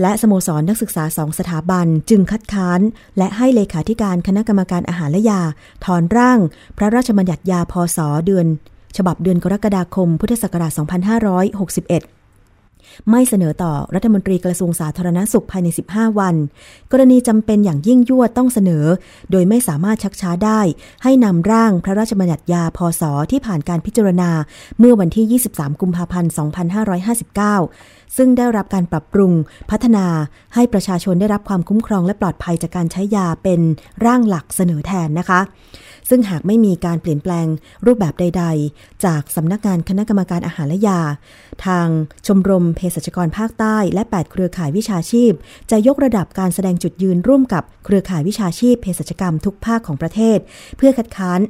[0.00, 2.80] และสโมสรนักศึกษาสองสถาบัน จึงคัดค้าน
[3.18, 5.42] และให้เลขาธิการคณะกรรมการอาหารและยา
[5.84, 6.38] ถอนร่าง
[6.76, 8.46] พระราชบัญญัติยาพศเดือน
[8.96, 12.16] ฉบับเดือนกรกฎาคม พุทธศักราช 2561
[13.10, 16.34] ไม่เสนอต่อรัฐมนตรีกระทรวงสาธารณสุขภายใน 15 วัน
[16.92, 18.84] กรณีจำเป็นอย่างยิ่งยวดต้องเสนอ
[19.30, 20.60] โดยไม่สามารถชักช้าได้
[21.02, 24.30] ให้นำร่างพระราชบัญญัติยาพศที่ผ่านการพิจารณา
[24.78, 26.32] เมื่อวันที่ 23 กุมภาพันธ์
[26.96, 29.32] 2559 ซึ่งได้รับการปรับปรุง
[29.70, 30.06] พัฒนา
[30.54, 33.60] ให้ประชาชนได้รับความคุ้มครองและปลอดภัยจากการใช้ยาเป็น
[34.04, 35.40] ร่างหลักเสนอแทนนะคะ
[36.10, 37.46] ซึ่งหากไม่มีการเปลี่ยนแปลง
[37.86, 41.00] รูปแบบใด ๆ จากสำนักงานคณะกรรมการอาหารและยา
[41.66, 41.86] ทาง
[42.26, 45.32] ชมรมเภสัชกรภาคใต้และ 8 เครือข่ายวิชาชีพ
[45.70, 50.38] จะยกระดับการแสดงจุดยืนร่วมกับเครือข่ายวิชาชีพเภสัชกรรมทุกภาคของประเทศ
[50.76, 51.40] เพื่อคัดค้าน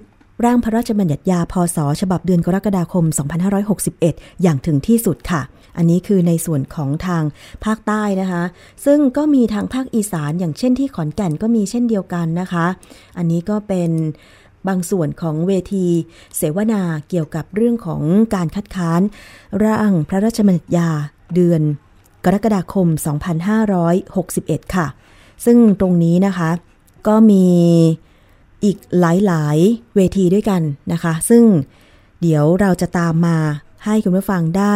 [0.45, 3.05] ร่างพระราชบัญญัติยาพศฉบับเดือนกรกฎาคม
[3.75, 5.43] 2561 อย่างถึงที่สุดค่ะ
[5.77, 7.23] อันนี้คือในส่วนของทาง
[7.65, 8.43] ภาคใต้นะคะ
[8.85, 12.67] ซึ่งก็มีทางภาคอีสานอย่างเช่นที่ขอนแก่นก็มีเช่นเดียวกันนะคะ
[13.19, 13.91] อันนี้ก็เป็น
[14.69, 15.87] บางส่วนของเวที
[16.37, 18.03] เสวนาเกี่ยวกับเรื่องของ
[18.35, 19.01] การคัดค้าน
[19.63, 20.91] ร่างพระราชบัญญัติยา
[21.35, 21.63] เดือน
[22.25, 22.87] กรกฎาคม
[23.81, 24.87] 2561 ค่ะ
[25.45, 26.51] ซึ่งตรงนี้นะคะ
[27.09, 27.45] ก็มี
[28.67, 31.45] อีกหลายๆ เวทีด้วยกันนะคะ ซึ่ง
[32.21, 33.39] เดี๋ยวเราจะตามมา
[33.85, 34.75] ให้คุณผู้ฟังได้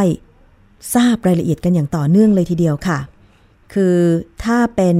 [0.94, 2.98] ทราบรายละเอียดกันอย่างต่อเนื่องเลยทีเดียวค่ะ
[3.72, 3.96] คือ
[4.44, 4.98] ถ้าเป็น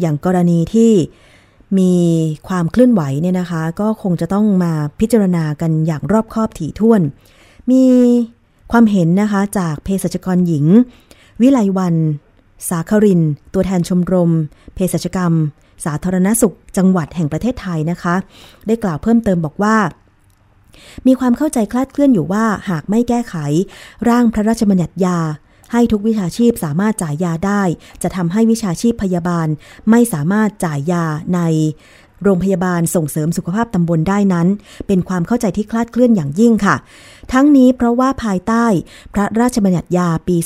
[0.00, 0.92] อย่างกรณีที่
[1.78, 1.94] มี
[2.48, 7.00] ความเคลื่อนไหวเนี่ยนะคะ ก็คงจะต้องมาพิจารณากันอย่างรอบคอบถี่ถ้วน
[7.70, 7.84] มี
[8.72, 10.66] ความเห็นนะคะจากเภสัชกรหญิง
[11.40, 11.94] วิไลวัน
[12.68, 13.20] สาคริน
[13.54, 14.30] ตัวแทนชมรม
[14.74, 15.32] เภสัชกรรม
[15.84, 18.14] สาธารณสุขจังหวัดแห่งประเทศไทยนะคะ
[18.66, 19.76] ได้กล่าวเพิ่มเติมบอกว่า
[21.06, 23.34] มีความเข้าใจคลาดเคลื่อนอยู่ว่าหากไม่แก้ไข
[24.08, 25.18] ร่างพระราชบัญญัติยา
[25.72, 27.62] ให้ทุกวิชาชีพสามารถจ่ายยาได้
[28.02, 29.48] จะทำให้วิชาชีพพยาบาล
[29.90, 31.40] ไม่สามารถจ่ายยาใน
[32.22, 34.46] โรงพยาบาลส่งเสริมสุขภาพตำบลได้นั้น
[34.86, 36.76] เป็นความเข้าใจที่คลาดเคลื่อนอย่างยิ่งค่ะ
[37.32, 38.66] ทั้งนี้เพราะว่าภายใต้
[39.14, 40.36] พระราชบัญญัติยาปี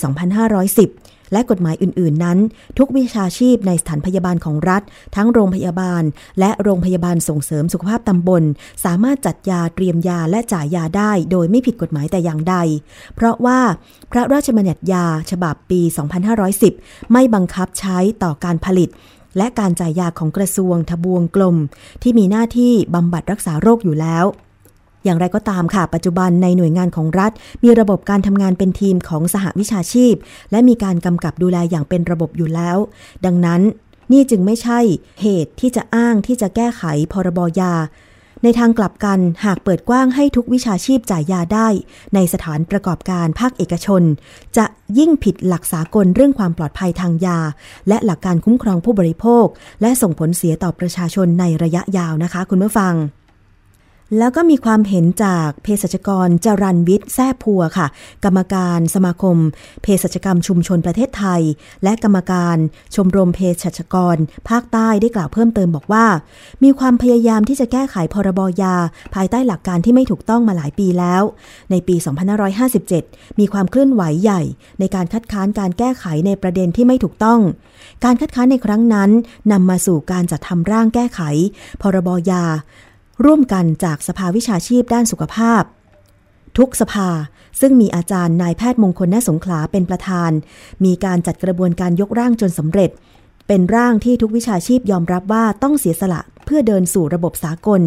[0.57, 2.39] 2510 และกฎหมายอื่น ๆ นั้น
[2.79, 4.83] ทุกวิชาชีพในสถานพยาบาลของรัฐ
[5.17, 6.03] ทั้งโรงพยาบาล
[6.41, 8.43] และโรงพยาบาลส่งเสริมสุขภาพตำบล
[8.85, 12.57] สามารถจัดยาเตรียมยาและจ่ายยาได้ โดยไม่ผิดกฎหมายแต่อย่างใด
[13.15, 13.61] เพราะว่า
[14.13, 15.81] พระราชบัญญัติยาฉบับปี
[16.47, 18.91] 2510 ไม่บังคับใช้ต่อการผลิต
[19.37, 21.57] และการจ่ายยาของกระทรวงทบวงกลม
[22.03, 24.25] ที่มีหน้าที่บำบัดรักษาโรคอยู่แล้ว
[25.05, 27.33] อย่างไรก็ตามค่ะ ปัจจุบันในหน่วยงานของรัฐ
[27.65, 30.15] มีระบบการทำงานเป็นทีมของสหวิชาชีพ
[30.51, 32.79] และมีการกำกับดูแลอย่างเป็นระบบอยู่แล้ว
[33.25, 33.61] ดังนั้น
[34.13, 34.81] นี่จึงไม่ใช่
[35.23, 36.83] เหตุที่จะอ้างที่จะแก้ไข
[37.13, 37.75] พรบยา
[38.45, 41.69] ในทางกลับกันหากเปิดกว้างให้ทุกวิชาชีพจ่ายยาได้
[42.15, 44.03] ในสถานประกอบการภาคเอกชน
[44.57, 44.67] จะ
[44.99, 47.39] ยิ่งผิดหลักสากลเรื่องความปลอดภัยทางยา
[47.89, 49.47] และหลักการคุ้มครองผู้บริโภค
[49.81, 52.95] และส่งผลเสียต่อประชาชนในระยะยาวนะคะ คุณผู้ฟัง
[54.17, 57.87] แล้วก็มีความเห็นจากเภสัชกรจรันวิทย์แซ่พัวค่ะ
[58.25, 59.37] กรรมการสมาคม
[59.83, 61.43] เภสัชกรรมชุมชนประเทศไทย
[61.85, 62.57] และกรรมการ
[62.95, 64.17] ชมรมเภสัชกร
[64.49, 66.07] ภาคใต้ได้กล่าวเพิ่มเติมบอกว่า
[66.65, 68.75] มีความพยายามที่จะแก้ไขพรบยา
[69.15, 71.23] ภายใต้หลักการที่ไม่ถูกต้องมาหลายปีแล้ว
[71.71, 71.97] ในปี
[72.69, 74.43] 2557 มีความเคลื่อนไหวใหญ่
[74.81, 77.41] ในการคัดค้านการแก้ไขในประเด็นที่ไม่ถูกต้อง
[78.05, 79.11] การคัดค้านในครั้งนั้น
[79.53, 81.21] นำมาสู่การจัดทำร่างแก้ไข
[81.83, 82.45] พรบยา
[83.25, 85.63] ร่วมกันจากสภาวิชาชีพด้านสุขภาพ
[86.59, 87.09] ทุกสภา
[87.61, 90.31] ซึ่งมีอาจารย์นายแพทย์มงคลน่สงขลาเป็นประธาน
[90.85, 92.91] มีการจัดกระบวนการยกร่างจนสำเร็จ
[93.49, 97.81] เป็นร่างที่ทุกวิชาชีพยอมรับว่าต้องเสียสละเพื่อเดินสู่ระบบสากล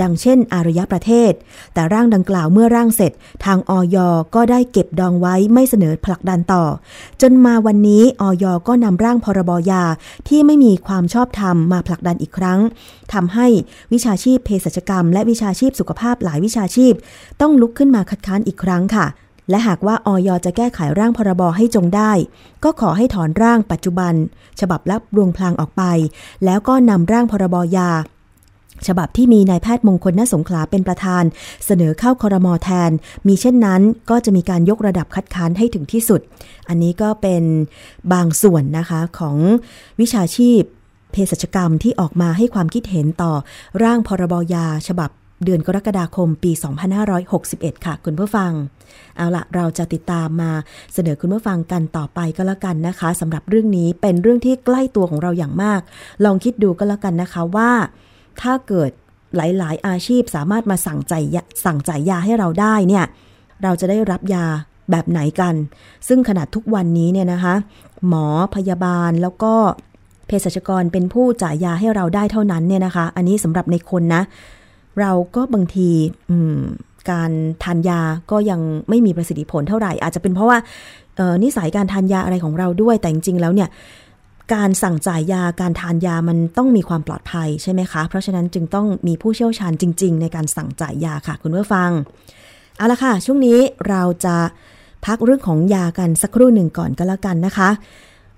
[0.00, 1.32] ดังเช่น อารยประเทศ
[1.74, 3.12] แต่ร่างดังกล่าวเมื่อร่างเสร็จ
[3.44, 3.96] ทางออย
[4.34, 6.64] ก็ได้เก็บดองไว้ไม่เสนอผลักดันต่อ
[7.22, 9.82] จนมาวันนี้ออยก็นำร่างพรบยา
[10.28, 12.60] ที่ไม่มีความชอบธรรมมาผลักดันอีกครั้ง
[13.12, 13.46] ทำให้
[13.92, 16.94] วิชาชีพเภสัชกรรม และวิชาชีพสุขภาพหลายวิชาชีพ
[17.40, 19.06] ต้องลุกขึ้นมาคัดค้านอีกครั้งค่ะ
[19.50, 22.12] และหากว่าออยจะแก้ไขร่างพรบให้จงได้
[22.64, 24.14] ก็ขอให้ถอนร่างปัจจุบัน
[24.60, 25.82] ฉบับรับรวงพลางออกไป
[26.44, 27.90] แล้วก็นำร่างพรบยา
[28.86, 31.24] ฉบับที่มีนายแพทย์มงคลนสงขลาเป็นประธาน
[31.64, 32.90] เสนอเข้าคอรมอแทน
[33.26, 36.20] มีเช่นนั้นก็จะมีการยกระดับคัดค้านให้ถึงที่สุด
[36.68, 37.42] อันนี้ก็เป็น
[38.12, 39.36] บางส่วนนะคะของ
[40.00, 40.60] วิชาชีพ
[41.12, 43.32] เภสัชกรรมที่ออกมาให้ความคิดเห็นต่อ
[43.82, 45.10] ร่างพรบยา ฉบับ
[45.44, 46.52] เดือนกรกฎาคมปี
[47.18, 48.52] 2561 ค่ะ คุณผู้ฟัง
[49.16, 50.50] เอาละเราจะติดตามมา
[50.94, 55.80] เสนอคุณผู้ฟังกันต่อไปก็แล้วกันนะคะสำหรับเรื่องนี้เป็นเรื่องที่ใกล้ตัวของเราอย่างมาก
[56.24, 57.70] ลองคิดดูก็แล้วกันนะคะว่า
[58.40, 58.90] ถ้าเกิด
[59.36, 61.14] หลาย ๆ อาชีพสามารถมาสั่งใจ
[61.64, 63.04] สั่งจ่ายยาให้เราได้เนี่ย
[63.62, 64.46] เราจะได้รับยา
[64.90, 65.54] แบบไหนกัน
[66.08, 67.54] ซึ่งขนาดทุกวันนี้เนี่ยนะคะ
[68.08, 69.54] หมอพยาบาลแล้วก็
[70.26, 74.22] เภสัชกรเป็นผู้จ่ายยาให้เราได้เท่านั้นเนี่ยนะคะ อันนี้สำหรับในคนนะ
[75.00, 75.90] เราก็บางที
[77.10, 77.30] การ
[77.64, 80.58] ทานยาก็ยังไม่มีประสิทธิผลเท่าไหร่ อาจจะเป็นเพราะว่า
[81.42, 83.68] นิสัยการทานยาอะไรของเราด้วย แต่จริงๆแล้วเนี่ย
[84.54, 91.90] การสั่งจ่ายยาการทานยามันต้องมีความปลอดภัยใช่ไหมคะ เพราะฉะนั้นจึงต้องมีผู้เชี่ยวชาญจริง ๆ ในการสั่งจ่ายยาค่ะ คุณผู้ฟัง
[92.76, 94.36] เอาละค่ะ ช่วงนี้เราจะ
[95.06, 97.70] พักเรื่องของยากันสักครู่หนึ่งก่อนก็แล้วกันนะคะ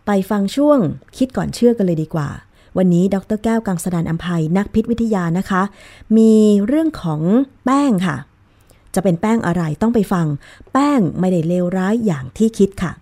[0.06, 0.78] ไปฟังช่วง
[1.16, 2.28] คิดก่อนเชื่อกันเลยดีกว่า
[2.76, 5.62] วันนี้ดรแก้วกังสดานอัมภัยนักพิษวิทยานะคะ
[6.16, 6.34] มี
[6.66, 7.20] เรื่องของ
[7.64, 8.16] แป้งค่ะ
[8.94, 10.26] จะเป็นแป้งอะไรต้องไปฟัง
[10.72, 12.92] แป้งไม่ได้เลวร้ายอย่างที่คิดค่ะ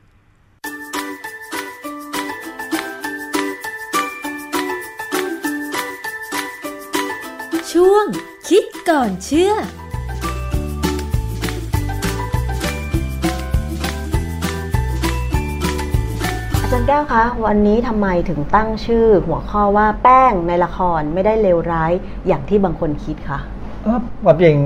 [7.72, 8.06] ช่วง
[8.48, 9.54] คิดก่อนเชื่อ
[16.78, 21.92] จารย์แก้วคะ วันนี้ทำไมถึงตั้งชื่อหัวข้อว่าแป้งในละครไม่ได้เลวร้าย
[22.26, 23.38] อย่างที่บางคนคิดคะ
[24.24, 24.56] ความจริง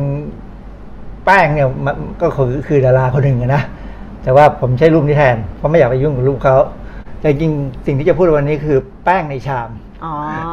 [1.27, 1.69] แป้งเนี่ย
[2.23, 3.63] ก็คือคือดาราคนหนึ่งนะ
[4.23, 6.57] แต่ว่าผมใช้รูปนี้แทนเพราะไม่อยากไปยุ่งกับรูปเขา
[7.21, 7.53] แต่จริง
[7.87, 9.71] สิ่งที่จะพูดวันนี้คือแป้งในชาม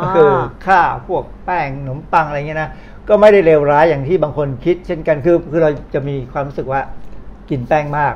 [0.02, 0.30] ก็คือ
[0.68, 2.70] ข้าวพวกแป้งขนมปังอะไรเงี้ยนะ
[3.08, 6.82] ก็ไม่ได้เลวร้ายอย่างที่บางคนคิด เช่นกันคือคือเราจะมีความรู้สึกว่า
[7.50, 8.14] กินแป้งมาก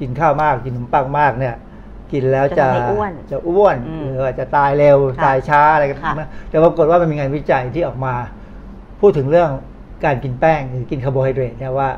[0.00, 1.54] กินข้าวมาก กินขนมปังมากเนี่ย
[2.12, 2.66] กินแล้วจะ
[3.30, 5.98] จะอ้วนหรือจะตายเร็วตายช้าอะไรกัน
[6.48, 8.14] แต่ปรากฏว่ามันมีงานวิจัยที่ออกมา
[9.00, 9.50] พูดถึงเรื่อง
[10.04, 11.88] การกินแป้งหรือกินคาร์โบไฮเดรตเนี่ยว่า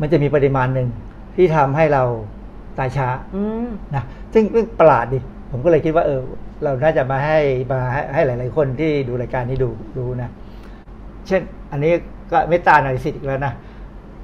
[0.00, 0.88] มันจะมีปริมาณหนึ่ง
[1.36, 2.02] ที่ทำให้เรา
[2.78, 3.08] ตายช้า
[3.94, 4.04] นะ
[4.34, 4.44] ซึ่ง
[4.78, 5.18] ประหลาดดิ
[5.50, 6.20] ผมก็เลยคิดว่าเออ
[6.64, 7.38] เราน่าจะมาให้
[7.72, 7.80] มา
[8.14, 10.30] ให้หลาย ๆ คนที่ดูรายการนี้ดูดูนะ
[11.26, 11.92] เช่น อันนี้
[12.32, 13.52] ก็เมตานาลิซิตอีกแล้วนะ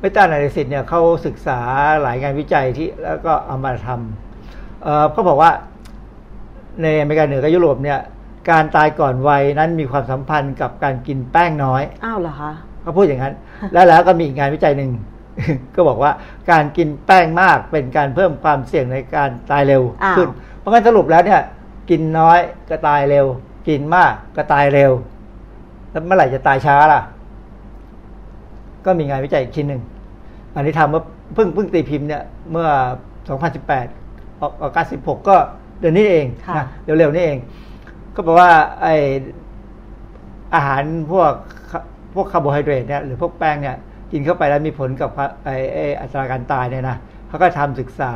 [0.01, 1.61] เมตานาลิซิตเนี่ยเขาศึกษา
[2.03, 4.30] หลายงานวิจัยที่แล้วก็เอามาทำ
[4.83, 5.51] เเขาบอกว่า
[6.83, 7.99] ในอเมริกาเหนือกับยุโรปเนี่ย
[8.51, 12.53] การตายก่อนวัยนั้นมีความสัมพันธ์กับการกินแป้งน้อย อ้าวเหรอคะ
[12.83, 13.35] เขาพูดอย่างนั้น
[13.73, 14.91] แล้วแล้วก็มีงานวิจัยหนึ่ง
[15.75, 16.13] ก็บอกว่า
[16.51, 19.83] การกินแป้งมากเป็นการเพิ่มความเสี่ยงในการตายเร็ว
[20.17, 20.29] ขึ้น
[20.59, 21.41] เพราะงั้นสรุปแล้วเนี่ย
[21.91, 22.39] กินน้อย
[22.71, 23.27] ก็ตายเร็ว
[23.69, 24.93] กินมากก็ตายเร็ว
[25.91, 27.03] แล้วเมื่อไหร่จะตายช้าล่ะ
[28.87, 29.83] ก็มีงานวิจัยอีกชิ้นหนึ่ง
[30.55, 31.03] อันนี้ทำเมื่อ
[31.35, 32.23] เพิ่งเพิ่งตีพิมพ์เนี่ย
[32.53, 32.69] เมื่อ
[33.39, 34.00] 2018
[34.41, 35.37] ออกา16ก็
[35.81, 36.27] เดือนนี้เอง
[36.57, 37.39] นะเร็วๆนี่เอง
[38.15, 38.51] ก็แปลว่า
[38.83, 38.87] ไอ
[40.55, 40.83] อาหาร
[41.13, 41.33] พวก
[42.15, 43.77] พวกคาร์โบไฮเดรตเนี่ยหรือพวกแป้งเนี่ย
[44.13, 45.11] กินเข้าไปแล้วมีผลกับ
[45.45, 46.97] ไอไออัตราการตายเนี่ยนะ
[47.29, 48.13] เขาก็ทำศึกษา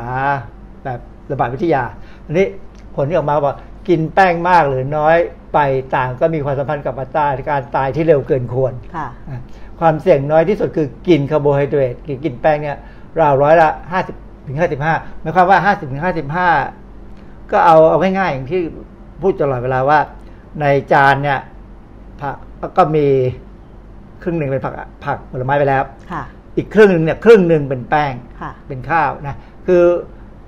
[0.83, 0.99] แบบ
[1.31, 1.83] ระบาดวิทยา
[2.25, 2.47] อันนี้
[2.95, 3.55] ผลที่ออกมาบอก
[3.89, 5.17] กินแป้งมากหรือน้อย
[5.53, 5.59] ไป
[5.95, 8.73] ต่างก็มีความสัมพันธ์กับอัตราการตายที่เร็วเกินควร
[9.79, 11.95] ความเสี่ยงน้อยที่สุดคือกินคาร์โบไฮเดรต
[12.25, 12.77] กินแป้งเนี่ย
[13.19, 14.15] ราวร้อยละห้าสิบ
[14.47, 16.49] ถึงห้าสิบห้าหมายความว่าห้าสิบถึงห้าสิบห้า
[17.51, 18.61] ก็เอาเอาง่ายๆอย่างที่
[19.21, 19.99] พูดตลอดเวลาว่า
[20.61, 21.39] ในจานเนี่ย
[22.21, 23.05] ผักก็มี
[24.23, 24.73] ครึ่งหนึ่งเป็นผัก
[25.05, 25.83] ผักผลไม้ไปแล้ว
[26.57, 28.13] อีกครึ่งหนึ่งเนี่ยครึ่งหนึ่งเป็นแป้ง
[28.67, 29.35] เป็นข้าวนะ
[29.67, 29.83] คือ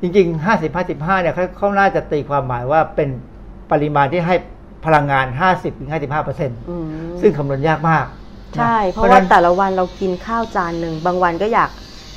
[0.01, 3.09] จริงๆห้าสิบห้าสิบห้าเนี่ยเขาน่าจะตีความหมายว่าเป็น
[3.71, 4.35] ปริมาณที่ให้
[4.85, 6.59] พลังงานห้าสิบถึงห้าสิบห้าเปอร์เซ็นต์
[7.21, 8.05] ซึ่งคำนวณยากมาก
[8.57, 11.69] ใช่ เพราะว่าแต่ละวันเรากินข้าวจานหนึ่ง บางวันก็อยาก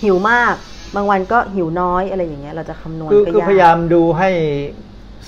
[0.02, 0.54] หิวมาก
[0.94, 4.30] บางวันก็หิวน้อยอะไรอย่างเงี้ยเราจะคำนวณก็ยากคือพยายามดูให้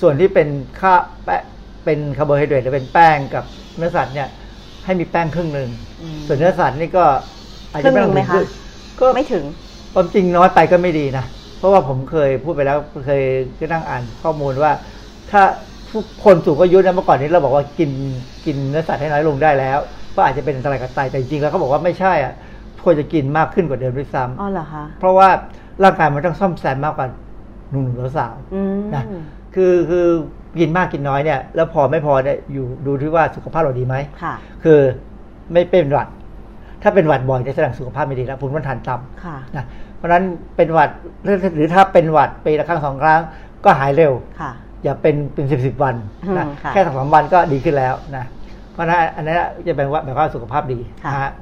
[0.01, 0.49] ส่วนที่เป็น
[0.81, 0.95] ข้า
[1.25, 1.43] แปะ
[1.85, 3.45] เป็นคาร์โบไฮเดรตหรือเป็นแป้งกับ
[3.77, 4.29] เนื้อสัตว์เนี่ย
[4.85, 5.71] ให้มีแป้งครึ่งหนึ่ง
[6.27, 7.05] ส่วนเนื้อสัตว์นี่ก็
[7.73, 8.47] อาจจะไม่ถึง
[9.01, 9.45] ก็ ไม่ถึง
[9.95, 11.25] ความจริงน้อยไปก็ไม่ดีนะ
[11.59, 13.23] เพราะว่าผมเคยพูดไปแล้วเคย
[13.59, 14.73] ก็นั่งอ่านข้อมูลว่า
[15.31, 15.43] ถ้า
[15.91, 17.91] ผู้คนสูงอายุนะเมื่อก่อนนี้เราบอกว่ากิน
[18.47, 19.79] กินเนื้อสัตว์ให้น้อยลงได้แล้ว
[20.17, 22.33] ก็อาจจะเป็นอันตรายกับไตแต่จริงๆแล้วเขาบอกว่าไม่ใช่อะ
[22.85, 25.29] ควรจะกินมากขึ้นกว่าเดิมด้วยซ้ำอ๋อเหรอคะเพราะว่า
[25.83, 27.07] ร่างกายมันต้องซ่อมแซมมากกว่า
[27.71, 28.35] หนุ่มหรือสาว
[28.95, 29.05] นะ
[29.55, 30.07] คือคือ
[30.61, 34.81] กินมากกินน้อยเนี่ย แล้วพอไม่พอเนี่ยอยู่ดูที่ว่าสุขภาพเราดีไหมค่ะ คือ
[35.53, 36.09] ไม่เป็นหวัด
[36.83, 39.65] ถ้าเป็นหวัดบ่อยจะแสดงสุขภาพไม่ดีแล้วภูมิคุ้มกันต่ำนะ
[39.97, 40.25] เพราะนั้น
[40.57, 40.91] เป็นหวัด
[41.57, 43.21] หรือถ้าเป็นหวัดปีละครั้งสองครั้ง
[43.65, 44.13] ก็หายเร็ว
[44.85, 45.95] อย่าเป็นเป็นสิบสิบวัน
[46.39, 48.25] นะแค่สองสามวันก็ดีขึ้นแล้วนะ
[48.73, 49.37] เพราะนั้นอันนี้
[49.69, 50.81] จะเป็นว่าแบบว่าสุขภาพดี
[51.13, 51.33] นะฮะ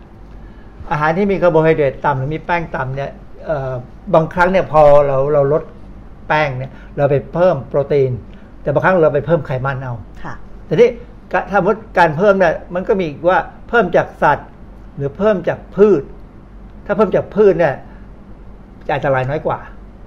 [0.91, 3.11] อาหารที่มีคาร์โบไฮเดรตต่ำหรือมีแป้งต่ำเนี่ย
[4.15, 5.63] บางครั้งเนี่ยพอเราเราลด
[6.29, 8.11] แป้งเนี่ยเราไปเพิ่มโปรตีน
[8.63, 9.95] แต่บางครั้งเราไปเพิ่มไขมันเอา
[10.67, 10.91] แต่ที่
[11.51, 14.49] ถ้าพดการเพิ่มเนี่ยมันก็มีว่าเพิ่มจากสัตว์
[14.97, 16.03] หรือเพิ่มจากพืช
[16.87, 17.75] ถ้าเพิ่มจากพืชเนี่ย
[18.87, 19.59] จะอันตรายน้อยกว่า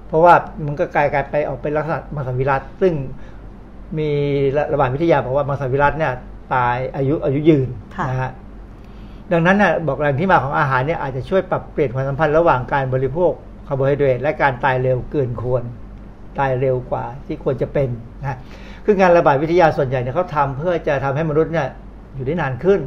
[0.08, 2.94] เพราะว่ามันก็กลายกลายไปออกเป็นลักษณะมังสวิรัตซึ่ง
[3.98, 4.10] มี
[4.72, 6.12] ระบาดวิทยาบอกว่ามังสวิรัตเนี่ย
[6.54, 7.68] ตายอายุอายุยืน
[8.10, 8.30] นะฮะ
[9.32, 13.32] ดังนั้นน่ะบอกแหล่งที่มาของอาหารเนี่ยอาจจะช่วยปรับเปลี่ยนความสัมพันธ์ระหว่างการบริโภค
[13.68, 15.62] คาร์โบไฮเดรตและการตายเร็วเกินควร
[16.38, 17.88] ตายเร็วกว่าที่ควรจะเป็น
[18.20, 18.38] นะ
[18.84, 21.66] คืองานระบาดวิทยาส่วนใหญ่เนี่ยเขาทำเพื่อจะทำให้มนุษย์เนี่ย
[22.14, 22.80] อยู่ได้นานขึ้น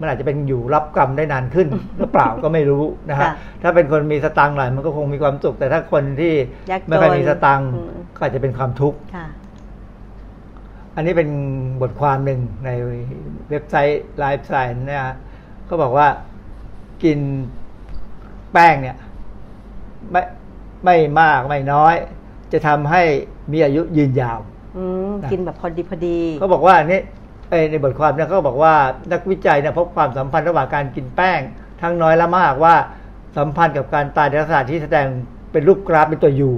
[0.00, 1.68] มันอาจจะเป็นอยู่รับกรรมได้นานขึ้น
[1.98, 6.32] หรือเปล่าก็ไม่รู้นะฮะค่ะถ้าเป็นคนมีสตังค์หน่อยมันก็คงมีความสุข แต่ถ้าคนที่
[6.70, 9.26] ยากจนไม่ค่อยมีสตังค์อืมก็อาจจะเป็นความทุกข์ค่ะ
[10.96, 11.28] อันนี้เป็น
[11.82, 12.70] บทความหนึ่งใน
[13.50, 15.04] เว็บไซต์ Life Science เนี่ย
[15.66, 16.06] เขาบอกว่า
[17.04, 17.18] กิน
[18.52, 18.96] แป้งเนี่ย
[20.10, 20.22] ไม่
[20.84, 21.94] ไม่มากไม่น้อย
[22.52, 23.02] จะทำให้
[23.52, 24.40] มีอายุยืนยาว
[24.76, 27.00] อืมนะกินแบบพอดีพอดีเขาบอกว่านี่
[27.50, 28.74] เอ่อในบทความเนี่ยเขาบอกว่า
[29.12, 31.40] นักวิจัยเนี่ยพบความสัมพันธ์ระหว่างการกินแป้ง
[31.80, 32.74] ทั้งน้อยและมากว่า
[33.36, 35.06] สัมพันธ์กับการตายในลักษณะที่แสดง
[35.52, 36.50] เป็นรูปกราฟเป็นตัวยู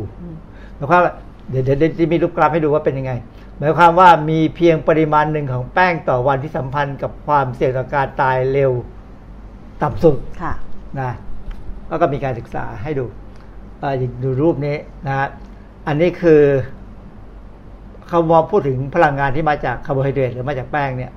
[0.76, 1.14] หมายความว่า
[1.50, 3.12] เดี๋ยวเดี๋ยวเดี๋ยวจะมีรูปกราฟให้ดูว่าเป็นยังไง
[3.58, 8.72] หมายความว่ามีเพียงปริมาณหนึ่งของแป้งต่อวันที่สัมพันธ์กับความเสี่ยงต่อการตายเร็ว
[9.82, 10.52] ต่ำสุดค่ะ
[11.00, 11.10] นะ
[11.88, 13.04] แล้วก็มีการศึกษาให้ดู
[13.80, 14.76] เอ่ออย่างดูรูปนี้
[15.06, 15.28] นะฮะ
[15.86, 16.42] อันนี้คือ
[18.08, 21.12] เขามองพูดถึงพลังงานที่มาจากคาร์โบไฮเดรตหรือมาจากแป้งเนี่ย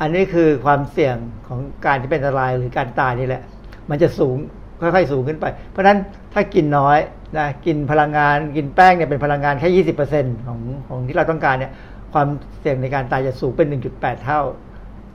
[0.00, 1.16] อันนี้คือความเสี่ยง
[1.48, 3.42] ของการที่เป็นอันตรายหรือการตายนี่แหละ
[3.90, 4.36] มันจะสูง
[4.80, 5.98] ค่อยๆสูงขึ้นไป เพราะฉะนั้น
[6.34, 6.98] ถ้ากินน้อย
[7.38, 11.72] นะกินพลังงานกินแป้งเนี่ยเป็นพลังงานแค่ยี่สิบเปอร์เซ็นของของที่เราต้องการเนี่ย
[12.12, 12.28] ความ
[12.60, 14.40] เสี่ยงในการตายจะสูงเป็นหนึ่งจุดแปดเท่า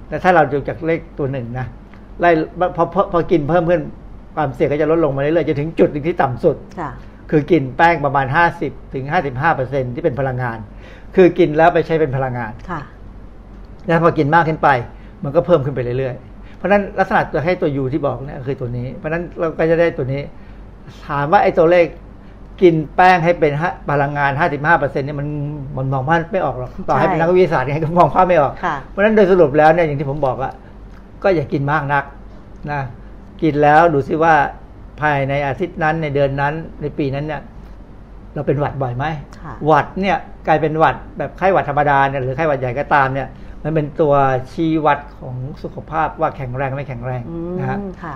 [0.10, 1.66] แต่ถ้าเราดูจากเลขตัวหนึ่งนะ
[2.20, 2.30] ไล่
[2.76, 3.82] พอพอพอกินเพิ่มขึ้น
[4.36, 6.92] ความเสี่ยงก็จะลดลงมาเรื่อยๆจะถึงจุดหนึ่งที่ต่ำสุดค่ะ
[7.32, 8.26] คือกินแป้งประมาณ
[8.60, 10.58] 50ถึง55เปอร์เซ็นที่เป็นพลังงาน
[11.16, 12.82] คือกินแล้วไปใช้เป็นพลังงาน ค่ะ
[13.88, 14.70] แล้วพอกินมากขึ้นไป
[15.24, 16.35] มันก็เพิ่มขึ้นไปเรื่อยๆเพ
[16.66, 20.22] ราะฉะนั้นลักษณะตัวให้ตัวยูที่บอกเนี่ยคือตัวนี้ เพราะฉะนั้นเราก็จะได้ตัวนี้
[21.08, 21.86] ถามว่าไอ้ตัวเลข
[22.62, 25.28] กินแป้งให้เป็นฮะพลังงาน 55เปอร์เซ็นต์เนี่ยมัน
[25.78, 30.54] มันมองภาพไม่ออกหรอกต่อให้เป็นนักวิทยาศาสตร์ยังไงก็มองภาพไม่ออกค่ะเพราะฉะนั้นโดยสรุปแล้วเนี่ยอย่างที่ผมบอกอะ
[31.24, 32.04] ก็อย่ากินมากนัก
[32.72, 32.82] นะ
[33.42, 34.36] กินแล้วดูซิว่า
[35.02, 37.42] ภายในอาทิตย์นั้นในเดือนนั้นในปีนั้นเนี่ย
[38.34, 39.06] เราเป็นหวัดบ่อยไหม
[39.40, 43.28] ค่ะหวัดเนี่ยกลายเป็นหวัดแบบไข้หวัดธรรมดาเนี่ยหรือไข้หวัดใหญ่ก็ตามเนี่ย
[43.66, 44.14] มันเป็นตัว
[44.52, 48.16] ชี้วัดของสุขภาพว่าแข็งแรงไม่แข็งแรงอืนะฮะมค่ะ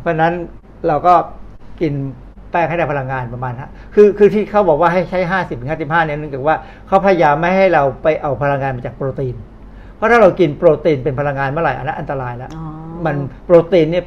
[0.00, 0.32] เพราะฉะนั้น
[0.86, 1.14] เราก็
[1.80, 1.92] กิน
[2.50, 6.56] แป้งให้ได้พลังงานประมาณฮะคือคือที่เขาบอกว่าให้ใช้ห้าสิบถึงห้าสิบห้าเนี่ยเนื่องจากว่า
[6.88, 9.34] เขาพยายามไม่ให้เราไปเอาพลังงานมาจากโปรตีน
[9.96, 12.64] เพราะถ้าเรากินโปรตีนเป็นพลังงานเมื่อไหร่อันนั้นอันตรายแล้วอ๋อ
[13.06, 13.16] มัน
[13.46, 14.04] โปรตีนเนี่ย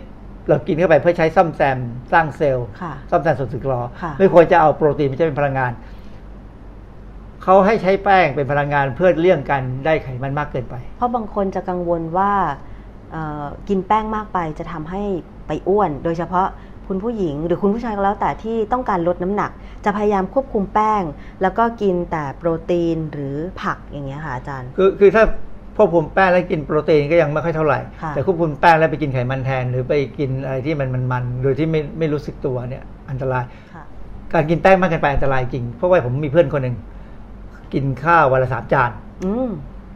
[0.49, 1.77] เรากินเข้าไปเพื่อใช้ซ่อมแซม
[2.13, 5.71] สร้างเซลล์ค่ะซ่อมแซมส่วนสึกหรอค่ะไม่ควรจะเอาโปรตีนไปใช้เป็นพลังงาน
[7.43, 12.31] เขาให้ใช้แป้งเป็นพลังงานเพื่อเลี่ยงการได้ไขมันมากเกินไป เพราะบางคนจะกังวลว่า
[13.11, 15.01] เอ่อกินแป้งมากไปจะทำให้
[15.47, 16.47] ไปอ้วน โดยเฉพาะ
[16.87, 19.51] คุณผู้หญิงหรือคุณผู้ชายก็แล้วแต่ที่ต้องการลดน้ำหนัก
[19.85, 21.01] จะพยายามควบคุมแป้ง
[21.41, 25.23] แล้วก็กินแต่โปรตีนหรือผักอย่างเงี้ยค่ะอาจารย์ คือคือถ้า
[25.77, 33.83] ควบคุมแป้งแล้วกินโปรตีนก็ยังไม่ค่อยเท่าไหร่ค่ะแต่ควบคุมแป้งแล้วไปกินไขมันแทน หรือไปกินอะไรที่มันมันมันโดยที่ไม่ไม่รู้สึกตัวเนี่ยอันตรายค่ะ
[34.33, 36.75] การกินแป้งมากเกินไปอันตรายจริง เพราะว่าผมมีเพื่อนคนหนึ่ง
[37.74, 38.89] กินข้าววันละสามจาน
[39.26, 39.49] อืม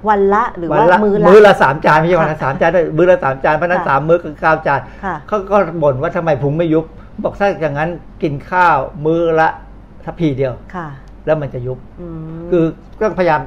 [0.10, 6.86] วันละหรือวัว่าละมื้อมื้อละละสามจานไม่ใช่วันละสามจานด้วยมื้อละสามจานเพราะฉะนั้นค่ะสามมื้อคือเก้าจานค่ะเขาก็บ่นว่าทำไมพุงไม่ยุบ
[7.24, 7.90] บอกถ้าอย่างนั้น
[8.24, 9.50] กินข้าวมื้อละ
[10.06, 10.88] ทัพพีเดียวค่ะ
[11.26, 12.08] แล้วมันจะยุบอื
[12.38, 12.64] มคือ
[13.02, 13.42] ต้องพยายาม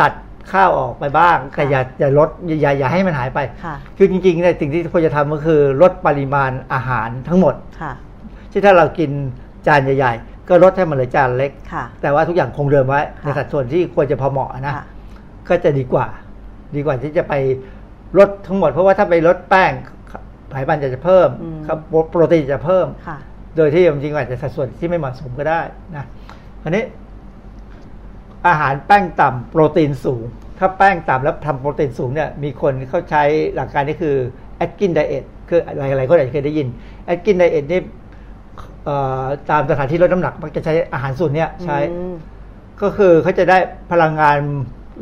[0.00, 0.12] ตัด
[0.52, 7.92] ข้าวออกไปบ้างแต่ค่ะอย่าอย่าลดอย่าอย่าอย่าให้มันหายไปค่ะคือจริงๆเนี่ยสิ่งที่ควรจะทำก็คือลดปริมาณอาหารทั้งหมดค่ะ
[8.50, 9.10] ที่ถ้าเรากิน
[9.66, 14.84] จานใหญ่ ๆ ก็ลดให้มันเหลือจานเล็กค่ะแต่ว่าทุกอย่างคงเดิมไว้ในค่ะสัดส่วนที่ควรจะพอเหมาะนะค่ะ
[15.48, 16.06] ก็จะดีกว่า
[16.76, 17.34] ดีกว่าที่จะไป
[18.18, 19.72] ลดทั้งหมด เพราะว่าถ้าไปลดแป้ง
[20.50, 21.78] ไขมันจะเพิ่มอืมครับ
[22.10, 23.18] โปรตีนจะเพิ่มค่ะ
[23.56, 25.60] โดยที่จริงๆอาจจะสัดส่วนที่ไม่เหมาะสมก็ได้
[25.96, 26.04] นะ
[26.62, 26.84] อันนี้
[28.46, 30.24] อาหารแป้งต่ำโปรตีนสูง
[30.58, 33.22] ถ้าแป้งต่ำแล้วทำโปรตีนสูงเนี่ย มีคนเขาใช้
[33.54, 34.16] หลักการนี้คือ
[34.64, 36.68] Atkin Diet คือหลายๆคนอาจจะเคยได้ยิน
[37.12, 38.03] Atkin Diet นี่เอ่อ
[39.50, 42.14] ตามสถานที่ลดน้ำหนักมักจะใช้อาหารสูตรเนี้ยใช้อืม
[42.82, 43.58] ก็คือเขาจะได้
[43.92, 44.36] พลังงาน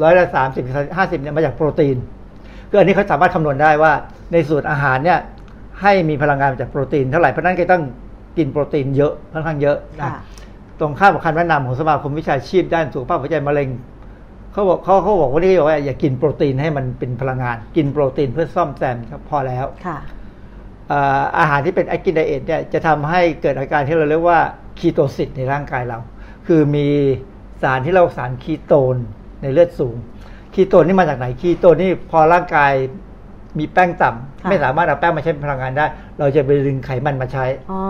[0.02, 0.64] ร้อยละสามสิบ
[0.96, 1.96] ห้าสิบเนี่ยมาจากโปรตีน
[2.70, 3.92] คืออันนี้เขาสามารถคำนวณได้ว่า
[4.32, 5.18] ในสูตรอาหารเนี่ย
[5.82, 7.82] ให้มีพลังงานมาจากโปรตีน เท่าไหร่เพราะฉะนั้นก็ต้อง
[8.38, 10.20] กินโปรตีนเยอะค่อนข้างเยอะนะค่ะ
[10.80, 13.68] ตรงข้ามกับคำแนะนำของสมาคมวิชาชีพด้านสุขภาพหัวใจมะเร็ง
[14.52, 24.40] เขาบอกเขาเขาบอกว่านี่เขาบอกว่าอย่ากินโปรตีนให้มันเป็นพลังงาน กินโปรตีนเพื่อซ่อมแซมครับพอแล้วค่ะเอ่ออาหารที่เป็น Atkins diet เนี่ยจะทำให้เกิดอาการที่เราเรียกว่า
[24.78, 25.98] ketosis ในร่างกายเรา
[26.46, 26.88] คือมี
[27.62, 28.96] สารที่เราสารคีโตน
[29.42, 29.96] ในเลือดสูง
[30.54, 32.72] คีโตนนี่มาจากไหน คีโตนนี่พอร่างกาย
[33.58, 35.86] มีแป้งต่ำค่ะไม่สามารถเอาแป้งมาใช้เป็นพลังงานได้
[36.18, 37.80] เราจะไปดึงไขมันมาใช้อ๋อ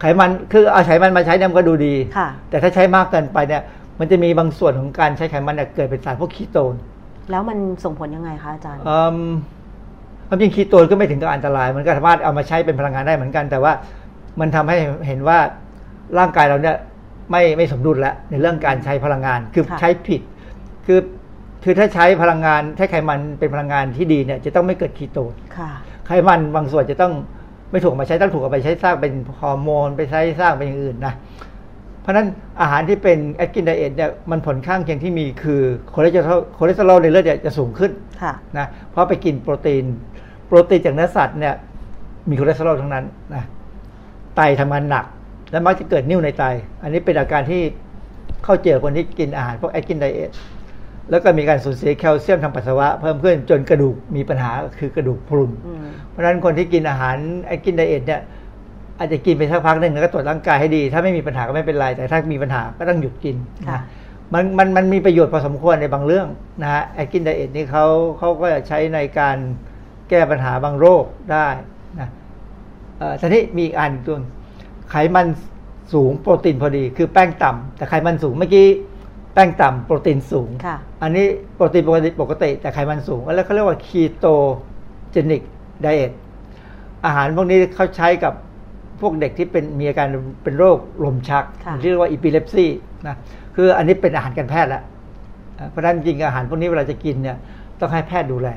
[0.00, 3.62] ไขมันคือเอาไขมันมาใช้เนี่ยมันก็ดูดีค่ะแต่ถ้าใช้มากเกินไปเนี่ย
[3.98, 6.74] มันจะมีบางส่วนของการใช้ไขมันเนี่ยเกิดเป็นสารพวกคีโตน
[7.30, 9.18] แล้วมันส่งผลยังไงคะอาจารย์อืม
[10.32, 13.72] ความจริงคีโตนก็ไม่ถึงกับอันตราย มันก็สามารถเอามาใช้เป็นพลังงานได้เหมือนกัน แต่ว่า
[14.40, 14.76] มันทำให้
[15.06, 15.38] เห็นว่า
[16.18, 16.76] ร่างกายเราเนี่ย
[17.30, 20.20] ไม่ไม่สมดุลแล้วในเรื่องการใช้พลังงานคือค่ะใช้ผิด
[20.86, 21.00] คือ
[21.64, 25.70] คือถ้าใช้พลังงานใช้ไขมันเป็นพลังงานที่ดีเนี่ยจะต้องไม่เกิดคีโตนค่ะ
[26.06, 27.12] ไขมันบางส่วนจะต้อง
[27.70, 31.14] ไม่ถูกมาใช้ต้องถูกเอาไปใช้สร้างเป็นฮอร์โมนไปใช้สร้างเป็นอย่างอื่นนะ
[32.00, 32.26] เพราะฉะนั้น
[32.60, 35.60] อาหารที่เป็น Atkins diet เนี่ยมันผลข้างเคียงที่มีคือ
[35.94, 37.90] คอเลสเตอรอลคอเลสเตอรอลในเลือดเนี่ยจะสูงขึ้น
[38.22, 41.54] ค่ะนะเพราะไปกินโปรตีนโปรตีนจากเนื้อสัตว์เนี่ย
[42.28, 43.44] มีคอเลสเตอรอลทั้งนั้นนะ
[44.36, 45.04] ไตทำงานหนัก
[45.50, 46.44] และมักจะเกิดนิ่วในไต
[46.82, 47.62] อันนี้เป็นอาการที่
[48.44, 50.30] เข้าเจอคนที่กินอาหารพวก Atkins diet
[51.10, 58.20] แล้วก็มีการสูญเสียแคลเซียมทางปัสสาวะเพิ่มขึ้นจนกระดูกมีปัญหาคือกระดูกพรุนอืมเพราะฉะนั้นคนที่กินอาหาร Atkins diet เนี่ย
[58.98, 63.36] อาจจะกินไปสักพักหนึ่งแล้วก็ตรวจร่างกายให้ดี ถ้าไม่มีปัญหาก็ไม่เป็นไร แต่ถ้ามีปัญหาก็ต้องหยุดกิน
[63.68, 63.82] ค่ะนะ
[64.34, 66.26] มันมันมันมีประโยชน์พอสมควรในบางเรื่อง
[66.62, 67.86] นะฮะ Atkins diet นี่เขา
[68.18, 69.36] เขาก็จะใช้ในการ
[70.12, 71.48] แก้ปัญหาบางโรคได้
[72.00, 72.08] นะ
[72.98, 74.16] เอ่อทีนี้มีอีกอันตัว
[74.90, 75.26] ไขมัน
[75.92, 78.68] สูงโปรตีนพอดี คือแป้งต่ำแต่ไขมันสูงเมื่อกี้
[79.34, 84.26] แป้งต่ำโปรตีนสูงค่ะอันนี้โปรตีนปกติปกติ แต่ไขมันสูง แล้วเขาเรียกว่าคีโต
[85.10, 85.42] เจนิก
[85.82, 86.12] ไดเอท
[87.04, 88.34] อาหารพวกนี้เขาใช้กับ
[89.00, 90.06] พวกเด็กที่เป็นมีอาการ
[90.42, 92.66] เป็นโรคลมชักค่ะที่เรียกว่าอีพิเลปซี
[93.06, 93.16] นะ
[93.56, 94.82] คืออันนี้เป็นอาหารการแพทย์แล้ว
[95.58, 97.36] อ่าเพราะฉะนั้นจริงๆอาหารพวกนี้เวลาจะกินเนี่ย
[97.80, 98.48] ต้องให้แพทย์ดูแล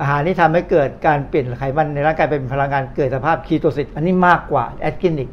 [0.00, 5.30] อาหารที่ทำให้เกิดการเปลี่ยนไขมันในร่างกายเป็นพลังงานเกิดสภาพ ketosis อันนี้มากกว่า Atkins อีก